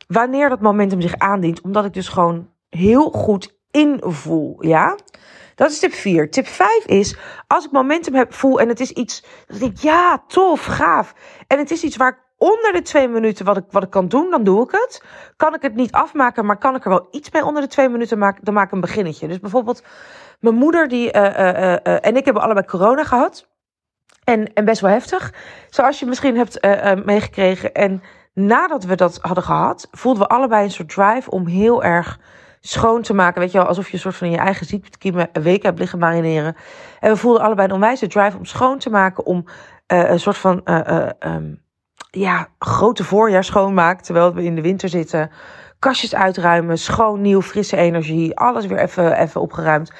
wanneer 0.07 0.49
dat 0.49 0.61
momentum 0.61 1.01
zich 1.01 1.19
aandient. 1.19 1.61
Omdat 1.61 1.85
ik 1.85 1.93
dus 1.93 2.09
gewoon 2.09 2.51
heel 2.77 3.11
goed 3.11 3.59
invoel. 3.71 4.57
Ja? 4.61 4.97
Dat 5.55 5.71
is 5.71 5.79
tip 5.79 5.93
4. 5.93 6.31
Tip 6.31 6.47
5 6.47 6.85
is, 6.87 7.17
als 7.47 7.65
ik 7.65 7.71
momentum 7.71 8.15
heb, 8.15 8.33
voel 8.35 8.61
en 8.61 8.69
het 8.69 8.81
is 8.81 8.91
iets, 8.91 9.25
dat 9.47 9.61
ik 9.61 9.77
ja, 9.77 10.25
tof, 10.27 10.65
gaaf. 10.65 11.15
En 11.47 11.59
het 11.59 11.71
is 11.71 11.83
iets 11.83 11.97
waar 11.97 12.09
ik 12.09 12.19
onder 12.39 12.73
de 12.73 12.83
twee 12.83 13.09
minuten 13.09 13.45
wat 13.45 13.57
ik, 13.57 13.65
wat 13.71 13.83
ik 13.83 13.91
kan 13.91 14.09
doen, 14.09 14.31
dan 14.31 14.45
doe 14.45 14.63
ik 14.63 14.71
het. 14.71 15.03
Kan 15.37 15.55
ik 15.55 15.63
het 15.63 15.75
niet 15.75 15.93
afmaken, 15.93 16.47
maar 16.47 16.59
kan 16.59 16.75
ik 16.75 16.85
er 16.85 16.91
wel 16.91 17.09
iets 17.11 17.31
mee 17.31 17.45
onder 17.45 17.63
de 17.63 17.69
twee 17.69 17.89
minuten 17.89 18.19
maken, 18.19 18.45
dan 18.45 18.55
maak 18.55 18.67
ik 18.67 18.73
een 18.73 18.81
beginnetje. 18.81 19.29
Dus 19.29 19.41
bijvoorbeeld, 19.41 19.83
mijn 20.41 20.55
moeder 20.55 20.89
die, 20.89 21.15
uh, 21.17 21.23
uh, 21.23 21.29
uh, 21.29 21.77
en 22.07 22.17
ik 22.17 22.25
hebben 22.25 22.43
allebei 22.43 22.67
corona 22.67 23.05
gehad. 23.05 23.49
En, 24.25 24.53
en 24.53 24.65
best 24.65 24.81
wel 24.81 24.91
heftig. 24.91 25.35
Zoals 25.71 26.01
je 26.01 26.07
misschien 26.07 26.37
hebt 26.37 26.63
meegekregen. 27.05 27.73
En 27.73 28.03
nadat 28.35 28.85
we 28.85 28.97
dat 28.97 29.19
hadden 29.21 29.45
gehad, 29.45 29.89
voelden 29.91 30.23
we 30.23 30.29
allebei 30.29 30.65
een 30.65 30.71
soort 30.71 30.89
drive 30.89 31.31
om 31.31 31.47
heel 31.47 31.83
erg 31.85 32.19
schoon 32.65 33.03
te 33.03 33.15
maken. 33.15 33.41
Weet 33.41 33.53
je 33.53 33.59
wel, 33.59 33.67
alsof 33.67 33.87
je 33.87 33.93
een 33.93 33.99
soort 33.99 34.17
van 34.17 34.27
in 34.27 34.33
je 34.33 34.39
eigen 34.39 34.67
ziektekiemen 34.67 35.29
een 35.33 35.43
week 35.43 35.63
hebt 35.63 35.79
liggen 35.79 35.99
marineren. 35.99 36.57
En 37.01 37.11
we 37.11 37.17
voelden 37.17 37.43
allebei 37.43 37.69
een 37.69 37.75
onwijze 37.75 38.07
drive 38.07 38.37
om 38.37 38.45
schoon 38.45 38.79
te 38.79 38.91
maken. 38.91 39.27
Om 39.27 39.45
uh, 39.47 40.11
een 40.11 40.21
soort 40.21 40.39
van 40.39 40.61
uh, 40.65 41.09
um, 41.19 41.63
ja, 42.11 42.49
grote 42.59 43.05
voorjaar 43.05 43.45
schoonmaken. 43.45 44.05
Terwijl 44.05 44.35
we 44.35 44.43
in 44.43 44.55
de 44.55 44.63
winter 44.63 44.89
zitten. 44.89 45.31
Kastjes 45.79 46.15
uitruimen, 46.15 46.79
schoon, 46.79 47.21
nieuw, 47.21 47.43
frisse 47.43 47.77
energie. 47.77 48.37
Alles 48.39 48.67
weer 48.67 48.79
even, 48.79 49.19
even 49.19 49.41
opgeruimd. 49.41 49.93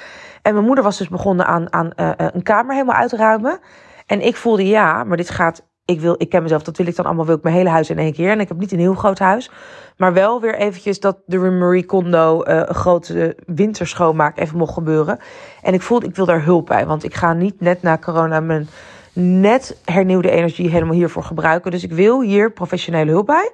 En 0.43 0.55
mijn 0.55 0.67
moeder 0.67 0.85
was 0.85 0.99
dus 0.99 1.09
begonnen 1.09 1.47
aan, 1.47 1.73
aan 1.73 1.91
een 2.17 2.43
kamer 2.43 2.73
helemaal 2.73 2.97
uitruimen. 2.97 3.61
En 4.07 4.21
ik 4.21 4.37
voelde 4.37 4.67
ja, 4.67 5.05
maar 5.05 5.17
dit 5.17 5.31
gaat 5.31 5.71
ik, 5.85 6.01
wil, 6.01 6.15
ik 6.19 6.29
ken 6.29 6.43
mezelf, 6.43 6.63
dat 6.63 6.77
wil 6.77 6.87
ik 6.87 6.97
dan 6.97 7.05
allemaal, 7.05 7.27
wil 7.27 7.37
ik 7.37 7.43
mijn 7.43 7.55
hele 7.55 7.69
huis 7.69 7.91
in 7.91 7.99
één 7.99 8.13
keer. 8.13 8.31
En 8.31 8.41
ik 8.41 8.49
heb 8.49 8.59
niet 8.59 8.73
een 8.73 8.79
heel 8.79 8.95
groot 8.95 9.19
huis. 9.19 9.51
Maar 9.97 10.13
wel 10.13 10.41
weer 10.41 10.55
eventjes 10.55 11.01
dat 11.01 11.19
de 11.27 11.39
Marie 11.39 11.85
Kondo 11.85 12.45
uh, 12.45 12.57
een 12.57 12.75
grote 12.75 13.37
winterschoonmaak 13.47 14.39
even 14.39 14.59
mocht 14.59 14.73
gebeuren. 14.73 15.19
En 15.63 15.75
ik 15.75 15.83
voelde, 15.83 16.07
ik 16.07 16.17
wil 16.17 16.27
daar 16.27 16.45
hulp 16.45 16.67
bij. 16.67 16.87
Want 16.87 17.05
ik 17.05 17.15
ga 17.15 17.33
niet 17.33 17.61
net 17.61 17.83
na 17.83 17.99
corona 17.99 18.41
mijn 18.41 18.69
net 19.13 19.81
hernieuwde 19.85 20.31
energie 20.31 20.69
helemaal 20.69 20.95
hiervoor 20.95 21.25
gebruiken. 21.25 21.71
Dus 21.71 21.83
ik 21.83 21.93
wil 21.93 22.21
hier 22.21 22.53
professionele 22.53 23.11
hulp 23.11 23.27
bij. 23.27 23.53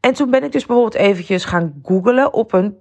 En 0.00 0.14
toen 0.14 0.30
ben 0.30 0.44
ik 0.44 0.52
dus 0.52 0.66
bijvoorbeeld 0.66 1.02
eventjes 1.02 1.44
gaan 1.44 1.80
googlen 1.82 2.32
op 2.32 2.52
een 2.52 2.76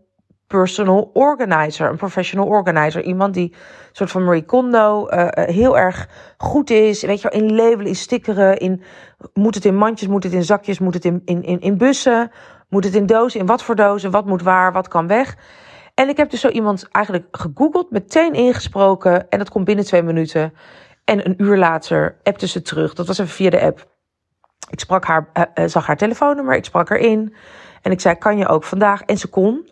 personal 0.49 1.09
organizer, 1.13 1.89
een 1.89 1.97
professional 1.97 2.47
organizer. 2.47 3.03
Iemand 3.03 3.33
die 3.33 3.53
soort 3.91 4.11
van 4.11 4.23
Marie 4.23 4.45
Kondo 4.45 5.09
uh, 5.09 5.27
heel 5.31 5.77
erg 5.77 6.09
goed 6.37 6.69
is. 6.69 7.03
Weet 7.03 7.21
je 7.21 7.29
wel, 7.29 7.41
in 7.41 7.55
labelen, 7.55 7.85
in 7.85 7.95
stickeren, 7.95 8.57
in 8.57 8.83
moet 9.33 9.55
het 9.55 9.65
in 9.65 9.75
mandjes, 9.75 10.07
moet 10.07 10.23
het 10.23 10.33
in 10.33 10.43
zakjes, 10.43 10.79
moet 10.79 10.93
het 10.93 11.05
in, 11.05 11.21
in, 11.25 11.43
in, 11.43 11.59
in 11.59 11.77
bussen, 11.77 12.31
moet 12.69 12.83
het 12.83 12.95
in 12.95 13.05
dozen, 13.05 13.39
in 13.39 13.45
wat 13.45 13.63
voor 13.63 13.75
dozen, 13.75 14.11
wat 14.11 14.25
moet 14.25 14.41
waar, 14.41 14.71
wat 14.71 14.87
kan 14.87 15.07
weg. 15.07 15.37
En 15.93 16.09
ik 16.09 16.17
heb 16.17 16.29
dus 16.29 16.39
zo 16.39 16.49
iemand 16.49 16.87
eigenlijk 16.91 17.27
gegoogeld, 17.31 17.91
meteen 17.91 18.33
ingesproken 18.33 19.29
en 19.29 19.37
dat 19.37 19.49
komt 19.49 19.65
binnen 19.65 19.85
twee 19.85 20.03
minuten. 20.03 20.53
En 21.05 21.25
een 21.25 21.35
uur 21.37 21.57
later 21.57 22.17
appte 22.23 22.47
ze 22.47 22.61
terug. 22.61 22.93
Dat 22.93 23.07
was 23.07 23.17
even 23.17 23.33
via 23.33 23.49
de 23.49 23.61
app. 23.61 23.87
Ik 24.69 24.79
sprak 24.79 25.05
haar, 25.05 25.29
uh, 25.33 25.65
zag 25.67 25.87
haar 25.87 25.97
telefoonnummer, 25.97 26.55
ik 26.55 26.65
sprak 26.65 26.89
haar 26.89 26.97
in. 26.97 27.35
En 27.81 27.91
ik 27.91 28.01
zei, 28.01 28.15
kan 28.15 28.37
je 28.37 28.47
ook 28.47 28.63
vandaag? 28.63 29.01
En 29.01 29.17
ze 29.17 29.27
kon. 29.27 29.69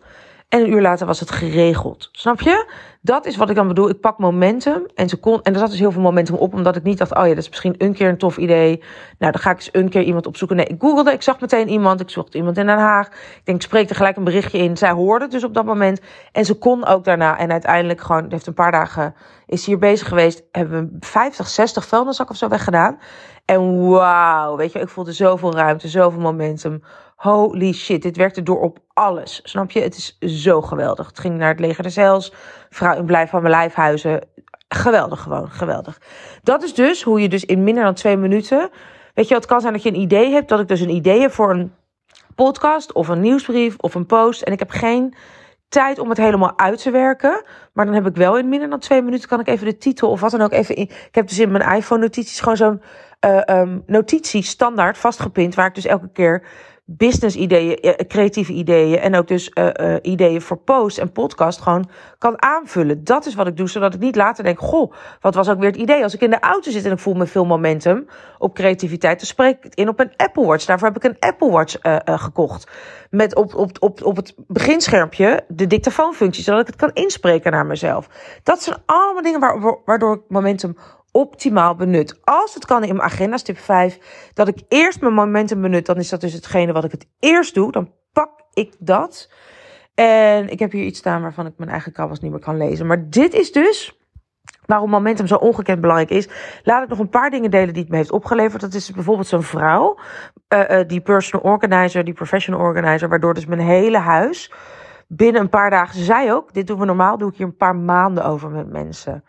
En 0.48 0.60
een 0.60 0.72
uur 0.72 0.80
later 0.80 1.06
was 1.06 1.20
het 1.20 1.30
geregeld. 1.30 2.08
Snap 2.12 2.40
je? 2.40 2.70
Dat 3.00 3.26
is 3.26 3.36
wat 3.36 3.50
ik 3.50 3.56
dan 3.56 3.68
bedoel. 3.68 3.88
Ik 3.88 4.00
pak 4.00 4.18
momentum. 4.18 4.86
En, 4.94 5.08
ze 5.08 5.16
kon, 5.16 5.42
en 5.42 5.52
er 5.52 5.58
zat 5.58 5.70
dus 5.70 5.78
heel 5.78 5.92
veel 5.92 6.02
momentum 6.02 6.34
op. 6.34 6.54
Omdat 6.54 6.76
ik 6.76 6.82
niet 6.82 6.98
dacht, 6.98 7.14
oh 7.14 7.22
ja, 7.22 7.28
dat 7.28 7.38
is 7.38 7.48
misschien 7.48 7.74
een 7.78 7.94
keer 7.94 8.08
een 8.08 8.18
tof 8.18 8.36
idee. 8.36 8.82
Nou, 9.18 9.32
dan 9.32 9.40
ga 9.40 9.50
ik 9.50 9.56
eens 9.56 9.68
een 9.72 9.88
keer 9.88 10.02
iemand 10.02 10.26
opzoeken. 10.26 10.56
Nee, 10.56 10.66
ik 10.66 10.80
googelde. 10.80 11.12
Ik 11.12 11.22
zag 11.22 11.40
meteen 11.40 11.68
iemand. 11.68 12.00
Ik 12.00 12.10
zocht 12.10 12.34
iemand 12.34 12.58
in 12.58 12.66
Den 12.66 12.78
Haag. 12.78 13.06
Ik 13.06 13.40
denk, 13.44 13.58
ik 13.58 13.66
spreek 13.66 13.90
er 13.90 13.96
gelijk 13.96 14.16
een 14.16 14.24
berichtje 14.24 14.58
in. 14.58 14.76
Zij 14.76 14.90
hoorde 14.90 15.24
het 15.24 15.32
dus 15.32 15.44
op 15.44 15.54
dat 15.54 15.64
moment. 15.64 16.00
En 16.32 16.44
ze 16.44 16.54
kon 16.54 16.86
ook 16.86 17.04
daarna. 17.04 17.38
En 17.38 17.50
uiteindelijk 17.50 18.00
gewoon, 18.00 18.26
heeft 18.28 18.46
een 18.46 18.54
paar 18.54 18.72
dagen, 18.72 19.14
is 19.46 19.66
hier 19.66 19.78
bezig 19.78 20.08
geweest. 20.08 20.42
Hebben 20.52 20.90
we 20.90 21.06
50, 21.06 21.48
60 21.48 21.86
vuilniszakken 21.86 22.34
of 22.34 22.40
zo 22.40 22.48
weggedaan. 22.48 22.98
En 23.44 23.88
wauw, 23.88 24.56
weet 24.56 24.72
je, 24.72 24.78
ik 24.78 24.88
voelde 24.88 25.12
zoveel 25.12 25.54
ruimte, 25.54 25.88
zoveel 25.88 26.20
momentum. 26.20 26.82
Holy 27.18 27.72
shit, 27.72 28.02
dit 28.02 28.16
werkte 28.16 28.42
door 28.42 28.60
op 28.60 28.78
alles. 28.92 29.40
Snap 29.42 29.70
je? 29.70 29.80
Het 29.80 29.96
is 29.96 30.18
zo 30.42 30.62
geweldig. 30.62 31.06
Het 31.06 31.18
ging 31.18 31.36
naar 31.36 31.48
het 31.48 31.60
leger 31.60 31.82
des 31.82 31.96
Heils. 31.96 32.32
Vrouw 32.70 32.96
in 32.96 33.04
blijf 33.04 33.30
van 33.30 33.42
mijn 33.42 33.54
lijfhuizen. 33.54 34.28
Geweldig 34.68 35.20
gewoon, 35.20 35.50
geweldig. 35.50 36.00
Dat 36.42 36.62
is 36.62 36.74
dus 36.74 37.02
hoe 37.02 37.20
je 37.20 37.28
dus 37.28 37.44
in 37.44 37.64
minder 37.64 37.84
dan 37.84 37.94
twee 37.94 38.16
minuten... 38.16 38.70
Weet 39.14 39.28
je, 39.28 39.34
het 39.34 39.46
kan 39.46 39.60
zijn 39.60 39.72
dat 39.72 39.82
je 39.82 39.88
een 39.88 40.00
idee 40.00 40.32
hebt. 40.32 40.48
Dat 40.48 40.60
ik 40.60 40.68
dus 40.68 40.80
een 40.80 40.90
idee 40.94 41.20
heb 41.20 41.32
voor 41.32 41.50
een 41.50 41.74
podcast 42.34 42.92
of 42.92 43.08
een 43.08 43.20
nieuwsbrief 43.20 43.76
of 43.78 43.94
een 43.94 44.06
post. 44.06 44.42
En 44.42 44.52
ik 44.52 44.58
heb 44.58 44.70
geen 44.70 45.14
tijd 45.68 45.98
om 45.98 46.08
het 46.08 46.18
helemaal 46.18 46.58
uit 46.58 46.82
te 46.82 46.90
werken. 46.90 47.44
Maar 47.72 47.84
dan 47.84 47.94
heb 47.94 48.06
ik 48.06 48.16
wel 48.16 48.38
in 48.38 48.48
minder 48.48 48.70
dan 48.70 48.78
twee 48.78 49.02
minuten 49.02 49.28
kan 49.28 49.40
ik 49.40 49.48
even 49.48 49.66
de 49.66 49.78
titel 49.78 50.10
of 50.10 50.20
wat 50.20 50.30
dan 50.30 50.40
ook 50.40 50.52
even 50.52 50.76
in. 50.76 50.82
Ik 50.82 51.08
heb 51.10 51.28
dus 51.28 51.38
in 51.38 51.50
mijn 51.50 51.76
iPhone 51.76 52.00
notities 52.00 52.40
gewoon 52.40 52.56
zo'n 52.56 52.82
uh, 53.26 53.40
um, 53.46 53.82
notitie 53.86 54.42
standaard 54.42 54.98
vastgepind. 54.98 55.54
Waar 55.54 55.66
ik 55.66 55.74
dus 55.74 55.86
elke 55.86 56.10
keer 56.12 56.46
business 56.90 57.36
ideeën, 57.36 57.76
eh, 57.76 58.06
creatieve 58.06 58.52
ideeën 58.52 58.98
en 58.98 59.14
ook 59.14 59.28
dus 59.28 59.50
uh, 59.54 59.96
ideeën 60.02 60.42
voor 60.42 60.56
posts 60.56 60.98
en 60.98 61.12
podcast 61.12 61.60
gewoon 61.60 61.88
kan 62.18 62.42
aanvullen. 62.42 63.04
Dat 63.04 63.26
is 63.26 63.34
wat 63.34 63.46
ik 63.46 63.56
doe, 63.56 63.68
zodat 63.68 63.94
ik 63.94 64.00
niet 64.00 64.16
later 64.16 64.44
denk, 64.44 64.58
goh, 64.58 64.92
wat 65.20 65.34
was 65.34 65.48
ook 65.48 65.58
weer 65.58 65.70
het 65.70 65.80
idee? 65.80 66.02
Als 66.02 66.14
ik 66.14 66.20
in 66.20 66.30
de 66.30 66.40
auto 66.40 66.70
zit 66.70 66.84
en 66.84 66.92
ik 66.92 66.98
voel 66.98 67.14
me 67.14 67.26
veel 67.26 67.44
momentum 67.44 68.06
op 68.38 68.54
creativiteit, 68.54 69.18
dan 69.18 69.26
spreek 69.26 69.56
ik 69.56 69.62
het 69.62 69.74
in 69.74 69.88
op 69.88 70.00
een 70.00 70.12
Apple 70.16 70.46
Watch. 70.46 70.64
Daarvoor 70.64 70.88
heb 70.88 70.96
ik 70.96 71.04
een 71.04 71.16
Apple 71.18 71.50
Watch 71.50 71.76
uh, 71.82 71.96
gekocht. 72.04 72.70
Met 73.10 73.34
op, 73.34 73.54
op, 73.54 73.70
op, 73.80 74.04
op 74.04 74.16
het 74.16 74.34
beginschermpje 74.46 75.44
de 75.48 75.66
dictafoonfunctie, 75.66 76.42
zodat 76.42 76.60
ik 76.60 76.66
het 76.66 76.76
kan 76.76 76.90
inspreken 76.92 77.52
naar 77.52 77.66
mezelf. 77.66 78.08
Dat 78.42 78.62
zijn 78.62 78.76
allemaal 78.86 79.22
dingen 79.22 79.40
waardoor 79.84 80.14
ik 80.14 80.20
momentum 80.28 80.76
optimaal 81.12 81.74
benut. 81.74 82.20
Als 82.24 82.54
het 82.54 82.66
kan 82.66 82.84
in 82.84 82.96
mijn 82.96 83.10
agenda, 83.10 83.36
tip 83.36 83.58
5, 83.58 84.30
dat 84.34 84.48
ik 84.48 84.62
eerst 84.68 85.00
mijn 85.00 85.14
momentum 85.14 85.60
benut, 85.60 85.86
dan 85.86 85.96
is 85.96 86.08
dat 86.08 86.20
dus 86.20 86.32
hetgene 86.32 86.72
wat 86.72 86.84
ik 86.84 86.90
het 86.90 87.06
eerst 87.18 87.54
doe. 87.54 87.72
Dan 87.72 87.92
pak 88.12 88.30
ik 88.52 88.74
dat. 88.78 89.30
En 89.94 90.48
ik 90.48 90.58
heb 90.58 90.72
hier 90.72 90.84
iets 90.84 90.98
staan 90.98 91.22
waarvan 91.22 91.46
ik 91.46 91.52
mijn 91.56 91.70
eigen 91.70 91.92
kabbels 91.92 92.20
niet 92.20 92.30
meer 92.30 92.40
kan 92.40 92.56
lezen. 92.56 92.86
Maar 92.86 93.10
dit 93.10 93.34
is 93.34 93.52
dus 93.52 93.98
waarom 94.66 94.90
momentum 94.90 95.26
zo 95.26 95.34
ongekend 95.34 95.80
belangrijk 95.80 96.10
is. 96.10 96.28
Laat 96.62 96.82
ik 96.82 96.88
nog 96.88 96.98
een 96.98 97.08
paar 97.08 97.30
dingen 97.30 97.50
delen 97.50 97.72
die 97.72 97.82
het 97.82 97.90
me 97.90 97.96
heeft 97.96 98.12
opgeleverd. 98.12 98.60
Dat 98.60 98.74
is 98.74 98.90
bijvoorbeeld 98.90 99.26
zo'n 99.26 99.42
vrouw, 99.42 99.98
uh, 100.54 100.70
uh, 100.70 100.88
die 100.88 101.00
personal 101.00 101.52
organizer, 101.52 102.04
die 102.04 102.14
professional 102.14 102.60
organizer, 102.60 103.08
waardoor 103.08 103.34
dus 103.34 103.46
mijn 103.46 103.60
hele 103.60 103.98
huis 103.98 104.52
binnen 105.08 105.40
een 105.40 105.48
paar 105.48 105.70
dagen, 105.70 105.98
ze 105.98 106.04
zei 106.04 106.32
ook, 106.32 106.54
dit 106.54 106.66
doen 106.66 106.78
we 106.78 106.84
normaal, 106.84 107.18
doe 107.18 107.30
ik 107.30 107.36
hier 107.36 107.46
een 107.46 107.56
paar 107.56 107.76
maanden 107.76 108.24
over 108.24 108.50
met 108.50 108.70
mensen. 108.70 109.24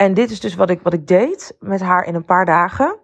En 0.00 0.14
dit 0.14 0.30
is 0.30 0.40
dus 0.40 0.54
wat 0.54 0.70
ik, 0.70 0.80
wat 0.82 0.92
ik 0.92 1.06
deed 1.06 1.56
met 1.58 1.80
haar 1.80 2.04
in 2.04 2.14
een 2.14 2.24
paar 2.24 2.44
dagen. 2.44 2.98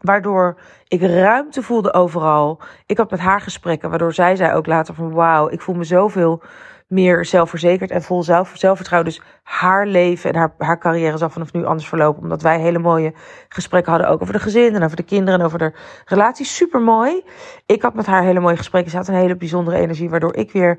Waardoor 0.00 0.58
ik 0.86 1.02
ruimte 1.02 1.62
voelde 1.62 1.92
overal. 1.92 2.60
Ik 2.86 2.96
had 2.96 3.10
met 3.10 3.20
haar 3.20 3.40
gesprekken, 3.40 3.88
waardoor 3.88 4.12
zij 4.12 4.36
zei 4.36 4.54
ook 4.54 4.66
later 4.66 4.94
van 4.94 5.12
wauw, 5.12 5.48
ik 5.48 5.60
voel 5.60 5.74
me 5.74 5.84
zoveel 5.84 6.42
meer 6.86 7.24
zelfverzekerd 7.24 7.90
en 7.90 8.02
vol 8.02 8.22
zelf, 8.22 8.52
zelfvertrouwen. 8.54 9.10
Dus 9.10 9.22
haar 9.42 9.86
leven 9.86 10.30
en 10.32 10.36
haar, 10.36 10.54
haar 10.58 10.78
carrière 10.78 11.18
zal 11.18 11.30
vanaf 11.30 11.52
nu 11.52 11.64
anders 11.64 11.88
verlopen. 11.88 12.22
Omdat 12.22 12.42
wij 12.42 12.60
hele 12.60 12.78
mooie 12.78 13.14
gesprekken 13.48 13.92
hadden. 13.92 14.10
Ook 14.10 14.22
over 14.22 14.34
de 14.34 14.40
gezin 14.40 14.74
en 14.74 14.82
over 14.82 14.96
de 14.96 15.02
kinderen 15.02 15.40
en 15.40 15.46
over 15.46 15.58
de 15.58 15.72
relatie. 16.04 16.46
Super 16.46 16.80
mooi. 16.80 17.24
Ik 17.66 17.82
had 17.82 17.94
met 17.94 18.06
haar 18.06 18.22
hele 18.22 18.40
mooie 18.40 18.56
gesprekken. 18.56 18.90
Ze 18.90 18.96
had 18.96 19.08
een 19.08 19.14
hele 19.14 19.36
bijzondere 19.36 19.76
energie. 19.76 20.10
Waardoor 20.10 20.34
ik 20.34 20.52
weer 20.52 20.78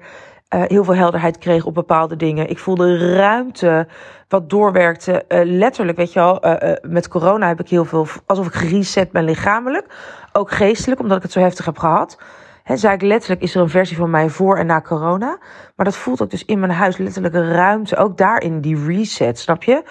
uh, 0.55 0.61
heel 0.67 0.83
veel 0.83 0.95
helderheid 0.95 1.37
kreeg 1.37 1.65
op 1.65 1.73
bepaalde 1.73 2.15
dingen. 2.15 2.49
Ik 2.49 2.59
voelde 2.59 3.15
ruimte 3.15 3.87
wat 4.27 4.49
doorwerkte. 4.49 5.25
Uh, 5.27 5.39
letterlijk, 5.43 5.97
weet 5.97 6.13
je 6.13 6.19
wel, 6.19 6.45
uh, 6.45 6.73
met 6.81 7.07
corona 7.07 7.47
heb 7.47 7.59
ik 7.59 7.69
heel 7.69 7.85
veel, 7.85 8.07
alsof 8.25 8.47
ik 8.47 8.53
gereset 8.53 9.11
ben 9.11 9.23
lichamelijk. 9.23 9.85
Ook 10.31 10.51
geestelijk, 10.51 11.01
omdat 11.01 11.17
ik 11.17 11.23
het 11.23 11.31
zo 11.31 11.39
heftig 11.39 11.65
heb 11.65 11.77
gehad. 11.77 12.17
He, 12.63 12.77
zei 12.77 12.93
ik 12.93 13.01
letterlijk, 13.01 13.41
is 13.41 13.55
er 13.55 13.61
een 13.61 13.69
versie 13.69 13.97
van 13.97 14.09
mij 14.09 14.29
voor 14.29 14.57
en 14.57 14.65
na 14.65 14.81
corona. 14.81 15.37
Maar 15.75 15.85
dat 15.85 15.95
voelt 15.95 16.21
ook 16.21 16.29
dus 16.29 16.45
in 16.45 16.59
mijn 16.59 16.71
huis 16.71 16.97
letterlijk 16.97 17.33
ruimte. 17.33 17.95
Ook 17.95 18.17
daarin 18.17 18.61
die 18.61 18.85
reset, 18.85 19.39
snap 19.39 19.63
je? 19.63 19.83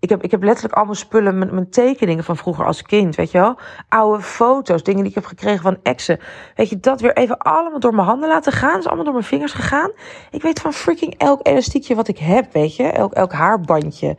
Ik 0.00 0.08
heb, 0.08 0.22
ik 0.22 0.30
heb 0.30 0.42
letterlijk 0.42 0.74
allemaal 0.74 0.94
spullen, 0.94 1.38
mijn, 1.38 1.54
mijn 1.54 1.70
tekeningen 1.70 2.24
van 2.24 2.36
vroeger 2.36 2.64
als 2.64 2.82
kind, 2.82 3.16
weet 3.16 3.30
je 3.30 3.38
wel. 3.38 3.58
Oude 3.88 4.22
foto's, 4.22 4.82
dingen 4.82 5.00
die 5.00 5.08
ik 5.08 5.14
heb 5.14 5.24
gekregen 5.24 5.62
van 5.62 5.78
exen. 5.82 6.20
Weet 6.54 6.68
je, 6.68 6.80
dat 6.80 7.00
weer 7.00 7.16
even 7.16 7.38
allemaal 7.38 7.80
door 7.80 7.94
mijn 7.94 8.06
handen 8.06 8.28
laten 8.28 8.52
gaan. 8.52 8.78
Is 8.78 8.86
allemaal 8.86 9.04
door 9.04 9.12
mijn 9.12 9.24
vingers 9.24 9.52
gegaan. 9.52 9.90
Ik 10.30 10.42
weet 10.42 10.60
van 10.60 10.72
freaking 10.72 11.14
elk 11.16 11.46
elastiekje 11.46 11.94
wat 11.94 12.08
ik 12.08 12.18
heb, 12.18 12.52
weet 12.52 12.76
je. 12.76 12.82
Elk, 12.82 13.12
elk 13.12 13.32
haarbandje. 13.32 14.16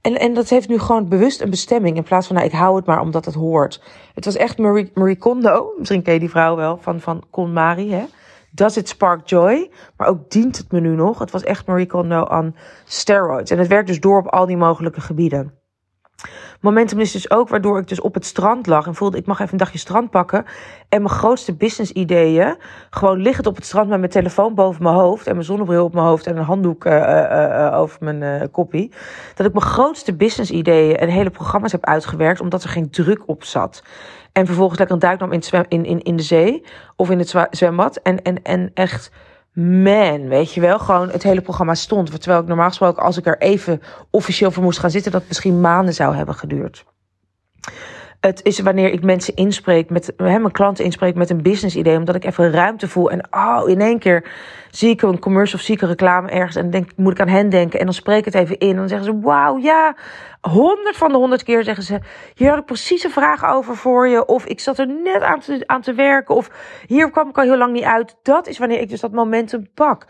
En, 0.00 0.18
en 0.18 0.34
dat 0.34 0.48
heeft 0.48 0.68
nu 0.68 0.78
gewoon 0.78 1.08
bewust 1.08 1.40
een 1.40 1.50
bestemming. 1.50 1.96
In 1.96 2.02
plaats 2.02 2.26
van, 2.26 2.36
nou, 2.36 2.48
ik 2.48 2.54
hou 2.54 2.76
het 2.76 2.86
maar 2.86 3.00
omdat 3.00 3.24
het 3.24 3.34
hoort. 3.34 3.82
Het 4.14 4.24
was 4.24 4.36
echt 4.36 4.58
Marie, 4.58 4.90
Marie 4.94 5.16
Kondo. 5.16 5.72
Misschien 5.78 6.02
ken 6.02 6.12
je 6.12 6.20
die 6.20 6.30
vrouw 6.30 6.56
wel, 6.56 6.78
van, 6.80 7.00
van 7.00 7.22
Con 7.30 7.52
Marie, 7.52 7.92
hè. 7.92 8.04
Does 8.54 8.76
it 8.76 8.88
spark 8.88 9.28
joy? 9.28 9.70
Maar 9.96 10.08
ook 10.08 10.30
dient 10.30 10.56
het 10.56 10.72
me 10.72 10.80
nu 10.80 10.94
nog. 10.94 11.18
Het 11.18 11.30
was 11.30 11.42
echt 11.42 11.66
Marie 11.66 11.86
Kondo 11.86 12.24
aan 12.24 12.56
steroids. 12.84 13.50
En 13.50 13.58
het 13.58 13.68
werkt 13.68 13.86
dus 13.86 14.00
door 14.00 14.18
op 14.18 14.26
al 14.26 14.46
die 14.46 14.56
mogelijke 14.56 15.00
gebieden. 15.00 15.52
Momentum 16.60 17.00
is 17.00 17.12
dus 17.12 17.30
ook 17.30 17.48
waardoor 17.48 17.78
ik 17.78 17.88
dus 17.88 18.00
op 18.00 18.14
het 18.14 18.26
strand 18.26 18.66
lag 18.66 18.86
en 18.86 18.94
voelde 18.94 19.16
ik 19.16 19.26
mag 19.26 19.40
even 19.40 19.52
een 19.52 19.58
dagje 19.58 19.78
strand 19.78 20.10
pakken. 20.10 20.44
En 20.88 21.02
mijn 21.02 21.14
grootste 21.14 21.54
business 21.54 21.92
ideeën, 21.92 22.56
gewoon 22.90 23.18
liggend 23.18 23.46
op 23.46 23.56
het 23.56 23.64
strand 23.64 23.88
met 23.88 23.98
mijn 23.98 24.10
telefoon 24.10 24.54
boven 24.54 24.82
mijn 24.82 24.94
hoofd 24.94 25.26
en 25.26 25.32
mijn 25.32 25.44
zonnebril 25.44 25.84
op 25.84 25.94
mijn 25.94 26.06
hoofd 26.06 26.26
en 26.26 26.36
een 26.36 26.44
handdoek 26.44 26.84
uh, 26.84 26.92
uh, 26.92 26.98
uh, 27.00 27.78
over 27.78 28.04
mijn 28.04 28.50
koppie. 28.50 28.92
Dat 29.34 29.46
ik 29.46 29.52
mijn 29.52 29.66
grootste 29.66 30.14
business 30.14 30.50
ideeën 30.50 30.96
en 30.96 31.08
hele 31.08 31.30
programma's 31.30 31.72
heb 31.72 31.84
uitgewerkt 31.84 32.40
omdat 32.40 32.62
er 32.62 32.68
geen 32.68 32.90
druk 32.90 33.22
op 33.26 33.44
zat. 33.44 33.82
En 34.34 34.46
vervolgens 34.46 34.78
lekker 34.78 34.96
een 34.96 35.02
duik 35.02 35.20
nam 35.20 35.32
in, 35.32 35.42
zwem, 35.42 35.64
in, 35.68 35.84
in, 35.84 36.02
in 36.02 36.16
de 36.16 36.22
zee 36.22 36.64
of 36.96 37.10
in 37.10 37.18
het 37.18 37.34
zwembad. 37.50 37.96
En, 37.96 38.22
en, 38.22 38.42
en 38.42 38.70
echt, 38.74 39.10
man, 39.52 40.28
weet 40.28 40.54
je 40.54 40.60
wel, 40.60 40.78
gewoon 40.78 41.10
het 41.10 41.22
hele 41.22 41.40
programma 41.40 41.74
stond. 41.74 42.20
Terwijl 42.20 42.40
ik 42.42 42.48
normaal 42.48 42.68
gesproken, 42.68 43.02
als 43.02 43.16
ik 43.16 43.26
er 43.26 43.38
even 43.38 43.82
officieel 44.10 44.50
voor 44.50 44.62
moest 44.62 44.78
gaan 44.78 44.90
zitten, 44.90 45.12
dat 45.12 45.28
misschien 45.28 45.60
maanden 45.60 45.94
zou 45.94 46.16
hebben 46.16 46.34
geduurd. 46.34 46.84
Het 48.26 48.40
is 48.42 48.60
wanneer 48.60 48.92
ik 48.92 49.02
mensen 49.02 49.34
inspreek, 49.34 49.90
met 49.90 50.12
hè, 50.16 50.38
mijn 50.38 50.52
klanten 50.52 50.84
inspreek 50.84 51.14
met 51.14 51.30
een 51.30 51.42
business 51.42 51.76
idee, 51.76 51.96
omdat 51.96 52.14
ik 52.14 52.24
even 52.24 52.50
ruimte 52.50 52.88
voel. 52.88 53.10
En 53.10 53.26
oh, 53.30 53.68
in 53.68 53.80
één 53.80 53.98
keer 53.98 54.30
zie 54.70 54.90
ik 54.90 55.02
een 55.02 55.18
commercial 55.18 55.58
of 55.58 55.64
zie 55.64 55.74
ik 55.74 55.82
een 55.82 55.88
reclame 55.88 56.30
ergens 56.30 56.56
en 56.56 56.70
denk, 56.70 56.90
moet 56.96 57.12
ik 57.12 57.20
aan 57.20 57.28
hen 57.28 57.48
denken. 57.48 57.78
En 57.78 57.84
dan 57.84 57.94
spreek 57.94 58.18
ik 58.18 58.24
het 58.24 58.34
even 58.34 58.58
in 58.58 58.68
en 58.68 58.76
dan 58.76 58.88
zeggen 58.88 59.06
ze, 59.06 59.20
wauw, 59.20 59.58
ja, 59.58 59.96
honderd 60.40 60.96
van 60.96 61.12
de 61.12 61.16
honderd 61.16 61.42
keer 61.42 61.64
zeggen 61.64 61.84
ze, 61.84 61.98
hier 62.34 62.48
had 62.48 62.58
ik 62.58 62.64
precies 62.64 63.04
een 63.04 63.10
vraag 63.10 63.44
over 63.44 63.76
voor 63.76 64.08
je. 64.08 64.26
Of 64.26 64.46
ik 64.46 64.60
zat 64.60 64.78
er 64.78 64.86
net 64.86 65.22
aan 65.22 65.40
te, 65.40 65.62
aan 65.66 65.80
te 65.80 65.94
werken. 65.94 66.34
Of 66.34 66.50
hier 66.86 67.10
kwam 67.10 67.28
ik 67.28 67.38
al 67.38 67.44
heel 67.44 67.58
lang 67.58 67.72
niet 67.72 67.84
uit. 67.84 68.16
Dat 68.22 68.46
is 68.46 68.58
wanneer 68.58 68.80
ik 68.80 68.88
dus 68.88 69.00
dat 69.00 69.12
momentum 69.12 69.68
pak. 69.74 70.06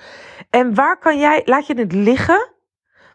En 0.51 0.75
waar 0.75 0.99
kan 0.99 1.19
jij, 1.19 1.43
laat 1.45 1.67
je 1.67 1.79
het 1.79 1.93
liggen? 1.93 2.54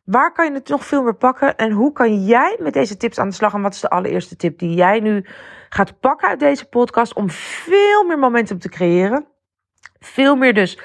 Waar 0.10 0.32
kan 0.32 0.46
je 0.46 0.52
het 0.52 0.68
nog 0.68 0.86
veel 0.86 1.04
meer 1.04 1.16
pakken? 1.16 1.56
En 1.56 1.72
hoe 1.72 1.92
kan 1.92 2.26
jij 2.26 2.58
met 2.60 2.74
deze 2.74 2.98
tips 2.98 3.18
aan 3.18 3.30
de 3.30 3.36
slag? 3.36 3.54
En 3.54 3.62
wat 3.62 3.74
is 3.74 3.80
de 3.80 3.90
allereerste 3.90 4.36
tip 4.36 4.60
die 4.60 4.74
jij 4.74 5.00
nu 5.00 5.26
gaat 5.70 6.00
pakken 6.00 6.28
uit 6.28 6.40
deze 6.40 6.66
podcast 6.66 7.14
om 7.14 7.30
veel 7.30 8.04
meer 8.04 8.20
momentum 8.20 8.60
te 8.60 8.70
creëren? 8.70 9.28
Veel 10.00 10.36
meer 10.36 10.54
dus 10.54 10.80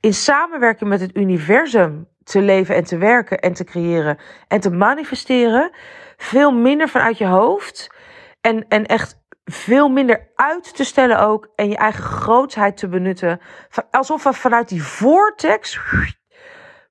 in 0.00 0.14
samenwerking 0.14 0.90
met 0.90 1.00
het 1.00 1.16
universum 1.16 2.08
te 2.22 2.40
leven 2.40 2.74
en 2.74 2.84
te 2.84 2.98
werken 2.98 3.38
en 3.38 3.52
te 3.52 3.64
creëren 3.64 4.18
en 4.48 4.60
te 4.60 4.70
manifesteren. 4.70 5.70
Veel 6.16 6.52
minder 6.52 6.88
vanuit 6.88 7.18
je 7.18 7.26
hoofd. 7.26 7.94
En, 8.40 8.68
en 8.68 8.86
echt 8.86 9.22
veel 9.44 9.88
minder 9.88 10.30
uit 10.34 10.76
te 10.76 10.84
stellen 10.84 11.20
ook. 11.20 11.48
En 11.54 11.68
je 11.68 11.76
eigen 11.76 12.04
grootsheid 12.04 12.76
te 12.76 12.88
benutten. 12.88 13.40
Alsof 13.90 14.22
we 14.22 14.32
vanuit 14.32 14.68
die 14.68 14.82
vortex. 14.82 15.80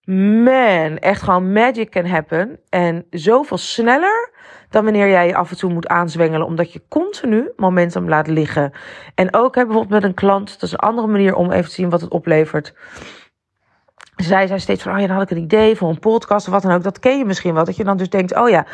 Man, 0.05 0.97
echt 0.97 1.21
gewoon 1.21 1.51
magic 1.51 1.89
can 1.89 2.05
happen. 2.05 2.59
En 2.69 3.05
zoveel 3.09 3.57
sneller 3.57 4.33
dan 4.69 4.83
wanneer 4.83 5.09
jij 5.09 5.27
je 5.27 5.35
af 5.35 5.51
en 5.51 5.57
toe 5.57 5.73
moet 5.73 5.87
aanzwengelen. 5.87 6.47
Omdat 6.47 6.73
je 6.73 6.81
continu 6.89 7.51
momentum 7.55 8.09
laat 8.09 8.27
liggen. 8.27 8.71
En 9.15 9.33
ook 9.33 9.55
hè, 9.55 9.65
bijvoorbeeld 9.65 10.01
met 10.01 10.03
een 10.03 10.15
klant. 10.15 10.53
Dat 10.53 10.63
is 10.63 10.71
een 10.71 10.77
andere 10.77 11.07
manier 11.07 11.35
om 11.35 11.51
even 11.51 11.69
te 11.69 11.75
zien 11.75 11.89
wat 11.89 12.01
het 12.01 12.09
oplevert 12.09 12.73
zij 14.15 14.47
zei 14.47 14.59
steeds 14.59 14.83
van, 14.83 14.93
oh 14.93 14.99
ja, 14.99 15.07
dan 15.07 15.15
had 15.15 15.31
ik 15.31 15.37
een 15.37 15.43
idee 15.43 15.75
voor 15.75 15.89
een 15.89 15.99
podcast 15.99 16.47
of 16.47 16.53
wat 16.53 16.61
dan 16.61 16.71
ook. 16.71 16.83
Dat 16.83 16.99
ken 16.99 17.17
je 17.17 17.25
misschien 17.25 17.53
wel. 17.53 17.65
Dat 17.65 17.75
je 17.75 17.83
dan 17.83 17.97
dus 17.97 18.09
denkt, 18.09 18.35
oh 18.35 18.49
ja, 18.49 18.65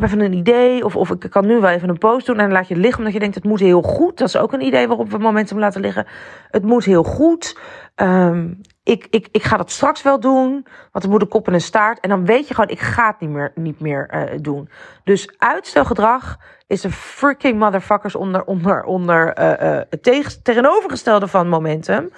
heb 0.00 0.08
even 0.10 0.20
een 0.20 0.32
idee. 0.32 0.84
Of, 0.84 0.96
of 0.96 1.10
ik 1.10 1.30
kan 1.30 1.46
nu 1.46 1.60
wel 1.60 1.70
even 1.70 1.88
een 1.88 1.98
post 1.98 2.26
doen. 2.26 2.38
En 2.38 2.52
laat 2.52 2.68
je 2.68 2.76
liggen 2.76 2.98
omdat 2.98 3.12
je 3.12 3.18
denkt, 3.18 3.34
het 3.34 3.44
moet 3.44 3.60
heel 3.60 3.82
goed. 3.82 4.18
Dat 4.18 4.28
is 4.28 4.36
ook 4.36 4.52
een 4.52 4.66
idee 4.66 4.88
waarop 4.88 5.10
we 5.10 5.18
momentum 5.18 5.58
laten 5.58 5.80
liggen. 5.80 6.06
Het 6.50 6.62
moet 6.62 6.84
heel 6.84 7.02
goed. 7.02 7.58
Um, 7.96 8.60
ik, 8.82 9.06
ik, 9.10 9.28
ik 9.30 9.42
ga 9.42 9.56
dat 9.56 9.70
straks 9.70 10.02
wel 10.02 10.20
doen. 10.20 10.66
Want 10.92 11.04
er 11.04 11.10
moet 11.10 11.22
een 11.22 11.28
kop 11.28 11.46
en 11.46 11.54
een 11.54 11.60
staart. 11.60 12.00
En 12.00 12.08
dan 12.08 12.24
weet 12.24 12.48
je 12.48 12.54
gewoon, 12.54 12.70
ik 12.70 12.80
ga 12.80 13.06
het 13.06 13.20
niet 13.20 13.30
meer, 13.30 13.52
niet 13.54 13.80
meer 13.80 14.10
uh, 14.14 14.38
doen. 14.40 14.68
Dus 15.04 15.34
uitstelgedrag 15.38 16.36
is 16.66 16.84
een 16.84 16.92
freaking 16.92 17.58
motherfuckers 17.58 18.14
onder, 18.14 18.44
onder, 18.44 18.84
onder 18.84 19.38
uh, 19.38 19.80
het 19.90 20.02
tegen, 20.02 20.42
tegenovergestelde 20.42 21.26
van 21.26 21.48
momentum. 21.48 22.10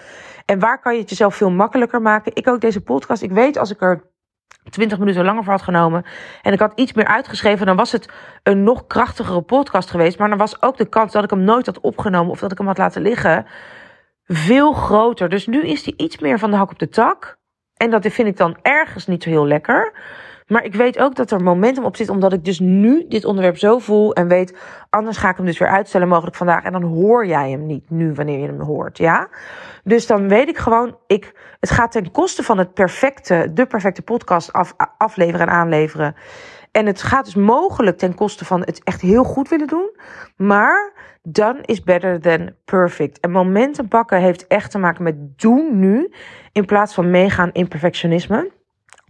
En 0.44 0.58
waar 0.58 0.80
kan 0.80 0.94
je 0.94 1.00
het 1.00 1.10
jezelf 1.10 1.34
veel 1.34 1.50
makkelijker 1.50 2.02
maken? 2.02 2.34
Ik 2.34 2.48
ook 2.48 2.60
deze 2.60 2.80
podcast. 2.80 3.22
Ik 3.22 3.30
weet 3.30 3.58
als 3.58 3.70
ik 3.70 3.82
er 3.82 4.02
20 4.70 4.98
minuten 4.98 5.24
langer 5.24 5.44
voor 5.44 5.52
had 5.52 5.62
genomen. 5.62 6.04
En 6.42 6.52
ik 6.52 6.58
had 6.58 6.72
iets 6.74 6.92
meer 6.92 7.06
uitgeschreven. 7.06 7.66
Dan 7.66 7.76
was 7.76 7.92
het 7.92 8.08
een 8.42 8.62
nog 8.62 8.86
krachtigere 8.86 9.42
podcast 9.42 9.90
geweest. 9.90 10.18
Maar 10.18 10.28
dan 10.28 10.38
was 10.38 10.62
ook 10.62 10.76
de 10.76 10.88
kans 10.88 11.12
dat 11.12 11.24
ik 11.24 11.30
hem 11.30 11.42
nooit 11.42 11.66
had 11.66 11.80
opgenomen. 11.80 12.30
Of 12.30 12.38
dat 12.40 12.52
ik 12.52 12.58
hem 12.58 12.66
had 12.66 12.78
laten 12.78 13.02
liggen. 13.02 13.46
Veel 14.24 14.72
groter. 14.72 15.28
Dus 15.28 15.46
nu 15.46 15.66
is 15.66 15.84
hij 15.84 15.94
iets 15.96 16.18
meer 16.18 16.38
van 16.38 16.50
de 16.50 16.56
hak 16.56 16.70
op 16.70 16.78
de 16.78 16.88
tak. 16.88 17.38
En 17.76 17.90
dat 17.90 18.06
vind 18.06 18.28
ik 18.28 18.36
dan 18.36 18.56
ergens 18.62 19.06
niet 19.06 19.22
zo 19.22 19.30
heel 19.30 19.46
lekker. 19.46 19.92
Maar 20.48 20.64
ik 20.64 20.74
weet 20.74 20.98
ook 20.98 21.14
dat 21.14 21.30
er 21.30 21.42
momentum 21.42 21.84
op 21.84 21.96
zit, 21.96 22.08
omdat 22.08 22.32
ik 22.32 22.44
dus 22.44 22.58
nu 22.58 23.04
dit 23.08 23.24
onderwerp 23.24 23.58
zo 23.58 23.78
voel 23.78 24.14
en 24.14 24.28
weet, 24.28 24.58
anders 24.90 25.16
ga 25.16 25.30
ik 25.30 25.36
hem 25.36 25.46
dus 25.46 25.58
weer 25.58 25.68
uitstellen 25.68 26.08
mogelijk 26.08 26.36
vandaag. 26.36 26.64
En 26.64 26.72
dan 26.72 26.82
hoor 26.82 27.26
jij 27.26 27.50
hem 27.50 27.66
niet 27.66 27.90
nu 27.90 28.12
wanneer 28.12 28.38
je 28.38 28.46
hem 28.46 28.60
hoort, 28.60 28.98
ja? 28.98 29.28
Dus 29.84 30.06
dan 30.06 30.28
weet 30.28 30.48
ik 30.48 30.58
gewoon, 30.58 30.96
ik, 31.06 31.34
het 31.60 31.70
gaat 31.70 31.92
ten 31.92 32.10
koste 32.10 32.42
van 32.42 32.58
het 32.58 32.74
perfecte, 32.74 33.50
de 33.54 33.66
perfecte 33.66 34.02
podcast 34.02 34.52
af, 34.52 34.74
afleveren 34.98 35.46
en 35.46 35.52
aanleveren. 35.52 36.14
En 36.72 36.86
het 36.86 37.02
gaat 37.02 37.24
dus 37.24 37.34
mogelijk 37.34 37.98
ten 37.98 38.14
koste 38.14 38.44
van 38.44 38.60
het 38.60 38.80
echt 38.84 39.00
heel 39.00 39.24
goed 39.24 39.48
willen 39.48 39.66
doen. 39.66 39.90
Maar 40.36 40.92
done 41.22 41.58
is 41.62 41.82
better 41.82 42.20
than 42.20 42.50
perfect. 42.64 43.20
En 43.20 43.30
momentum 43.30 43.88
pakken 43.88 44.20
heeft 44.20 44.46
echt 44.46 44.70
te 44.70 44.78
maken 44.78 45.02
met 45.02 45.38
doen 45.38 45.78
nu. 45.78 46.12
In 46.52 46.64
plaats 46.64 46.94
van 46.94 47.10
meegaan 47.10 47.50
in 47.52 47.68
perfectionisme 47.68 48.56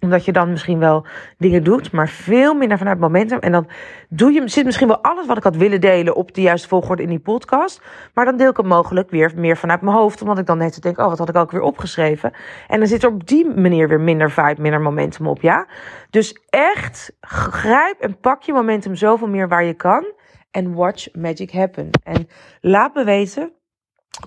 omdat 0.01 0.25
je 0.25 0.33
dan 0.33 0.51
misschien 0.51 0.79
wel 0.79 1.07
dingen 1.39 1.65
doet, 1.65 1.93
maar 1.93 2.09
veel 2.09 2.55
minder 2.55 2.79
vanuit 2.79 2.99
momentum. 2.99 3.39
En 3.39 3.53
dan 3.53 3.69
doe 4.09 4.33
je, 4.33 4.49
zit 4.49 4.65
misschien 4.65 4.89
wel 4.89 5.03
alles 5.03 5.27
wat 5.27 5.37
ik 5.37 5.43
had 5.43 5.57
willen 5.57 5.81
delen 5.81 6.17
op 6.17 6.35
de 6.35 6.41
juiste 6.41 6.69
volgorde 6.69 7.03
in 7.03 7.09
die 7.09 7.19
podcast. 7.19 7.83
Maar 8.15 8.25
dan 8.25 8.37
deel 8.37 8.51
ik 8.51 8.57
het 8.57 8.67
mogelijk 8.67 9.11
weer 9.11 9.33
meer 9.37 9.57
vanuit 9.57 9.81
mijn 9.81 9.97
hoofd. 9.97 10.23
Omdat 10.23 10.39
ik 10.39 10.47
dan 10.47 10.59
net 10.59 10.83
denk, 10.83 10.99
oh, 10.99 11.09
wat 11.09 11.19
had 11.19 11.29
ik 11.29 11.37
ook 11.37 11.51
weer 11.51 11.61
opgeschreven. 11.61 12.33
En 12.69 12.79
dan 12.79 12.89
zit 12.89 13.03
er 13.03 13.11
op 13.11 13.27
die 13.27 13.47
manier 13.47 13.89
weer 13.89 14.01
minder 14.01 14.31
vibe, 14.31 14.63
minder 14.63 14.81
momentum 14.81 15.27
op, 15.27 15.41
ja. 15.41 15.67
Dus 16.11 16.41
echt, 16.49 17.17
grijp 17.21 18.01
en 18.01 18.19
pak 18.21 18.43
je 18.43 18.53
momentum 18.53 18.95
zoveel 18.95 19.29
meer 19.29 19.49
waar 19.49 19.65
je 19.65 19.75
kan. 19.75 20.13
En 20.51 20.75
watch 20.75 21.15
magic 21.15 21.51
happen. 21.51 21.91
En 22.03 22.29
laat 22.61 22.95
me 22.95 23.05
weten 23.05 23.53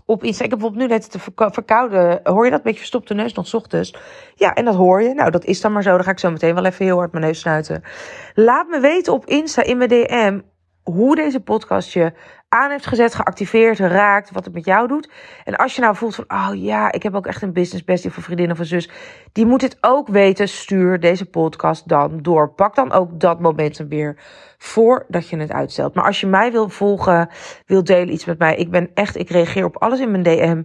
op 0.05 0.23
Insta. 0.23 0.43
Ik 0.43 0.49
heb 0.49 0.59
bijvoorbeeld 0.59 0.89
nu 0.89 0.95
net 0.95 1.11
de 1.11 1.51
verkouden. 1.51 2.19
Hoor 2.23 2.45
je 2.45 2.51
dat? 2.51 2.63
Beetje 2.63 2.77
verstopte 2.77 3.13
neus 3.13 3.33
nog 3.33 3.53
ochtends. 3.53 3.95
Ja, 4.35 4.53
en 4.53 4.65
dat 4.65 4.75
hoor 4.75 5.01
je. 5.01 5.13
Nou, 5.13 5.31
dat 5.31 5.45
is 5.45 5.61
dan 5.61 5.71
maar 5.71 5.83
zo. 5.83 5.95
Dan 5.95 6.03
ga 6.03 6.11
ik 6.11 6.19
zo 6.19 6.31
meteen 6.31 6.55
wel 6.55 6.65
even 6.65 6.85
heel 6.85 6.97
hard 6.97 7.11
mijn 7.11 7.25
neus 7.25 7.39
snuiten. 7.39 7.83
Laat 8.33 8.67
me 8.67 8.79
weten 8.79 9.13
op 9.13 9.25
Insta 9.25 9.63
in 9.63 9.77
mijn 9.77 9.89
DM 9.89 10.39
hoe 10.83 11.15
deze 11.15 11.39
podcast 11.39 11.93
je 11.93 12.13
aan 12.53 12.71
heeft 12.71 12.85
gezet, 12.85 13.15
geactiveerd, 13.15 13.79
raakt, 13.79 14.31
wat 14.31 14.45
het 14.45 14.53
met 14.53 14.65
jou 14.65 14.87
doet. 14.87 15.09
En 15.43 15.55
als 15.55 15.75
je 15.75 15.81
nou 15.81 15.95
voelt 15.95 16.15
van, 16.15 16.25
oh 16.27 16.49
ja, 16.53 16.91
ik 16.91 17.03
heb 17.03 17.15
ook 17.15 17.27
echt 17.27 17.41
een 17.41 17.53
business 17.53 17.83
bestie 17.83 18.11
een 18.15 18.23
vriendin 18.23 18.51
of 18.51 18.59
een 18.59 18.65
zus, 18.65 18.89
die 19.31 19.45
moet 19.45 19.59
dit 19.59 19.77
ook 19.81 20.07
weten, 20.07 20.47
stuur 20.47 20.99
deze 20.99 21.25
podcast 21.25 21.87
dan 21.87 22.21
door. 22.21 22.49
Pak 22.53 22.75
dan 22.75 22.91
ook 22.91 23.19
dat 23.19 23.39
momentum 23.39 23.87
weer 23.87 24.17
voordat 24.57 25.29
je 25.29 25.37
het 25.37 25.51
uitstelt. 25.51 25.93
Maar 25.93 26.05
als 26.05 26.19
je 26.19 26.27
mij 26.27 26.51
wil 26.51 26.69
volgen, 26.69 27.29
wil 27.65 27.83
delen 27.83 28.13
iets 28.13 28.25
met 28.25 28.39
mij, 28.39 28.55
ik 28.55 28.71
ben 28.71 28.89
echt, 28.93 29.17
ik 29.17 29.29
reageer 29.29 29.65
op 29.65 29.77
alles 29.77 29.99
in 29.99 30.11
mijn 30.11 30.23
DM. 30.23 30.63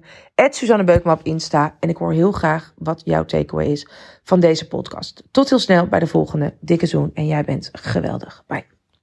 Suzanne 0.51 0.85
Beukma 0.85 1.13
op 1.13 1.21
Insta. 1.23 1.77
En 1.81 1.89
ik 1.89 1.97
hoor 1.97 2.13
heel 2.13 2.33
graag 2.33 2.73
wat 2.77 3.03
jouw 3.05 3.25
takeaway 3.25 3.67
is 3.67 3.89
van 4.25 4.41
deze 4.41 4.69
podcast. 4.69 5.23
Tot 5.31 5.49
heel 5.49 5.59
snel 5.59 5.87
bij 5.87 5.99
de 5.99 6.07
volgende. 6.07 6.55
Dikke 6.61 6.87
zoen 6.87 7.11
en 7.15 7.27
jij 7.27 7.45
bent 7.45 7.69
geweldig. 7.73 8.45
Bye. 8.47 8.76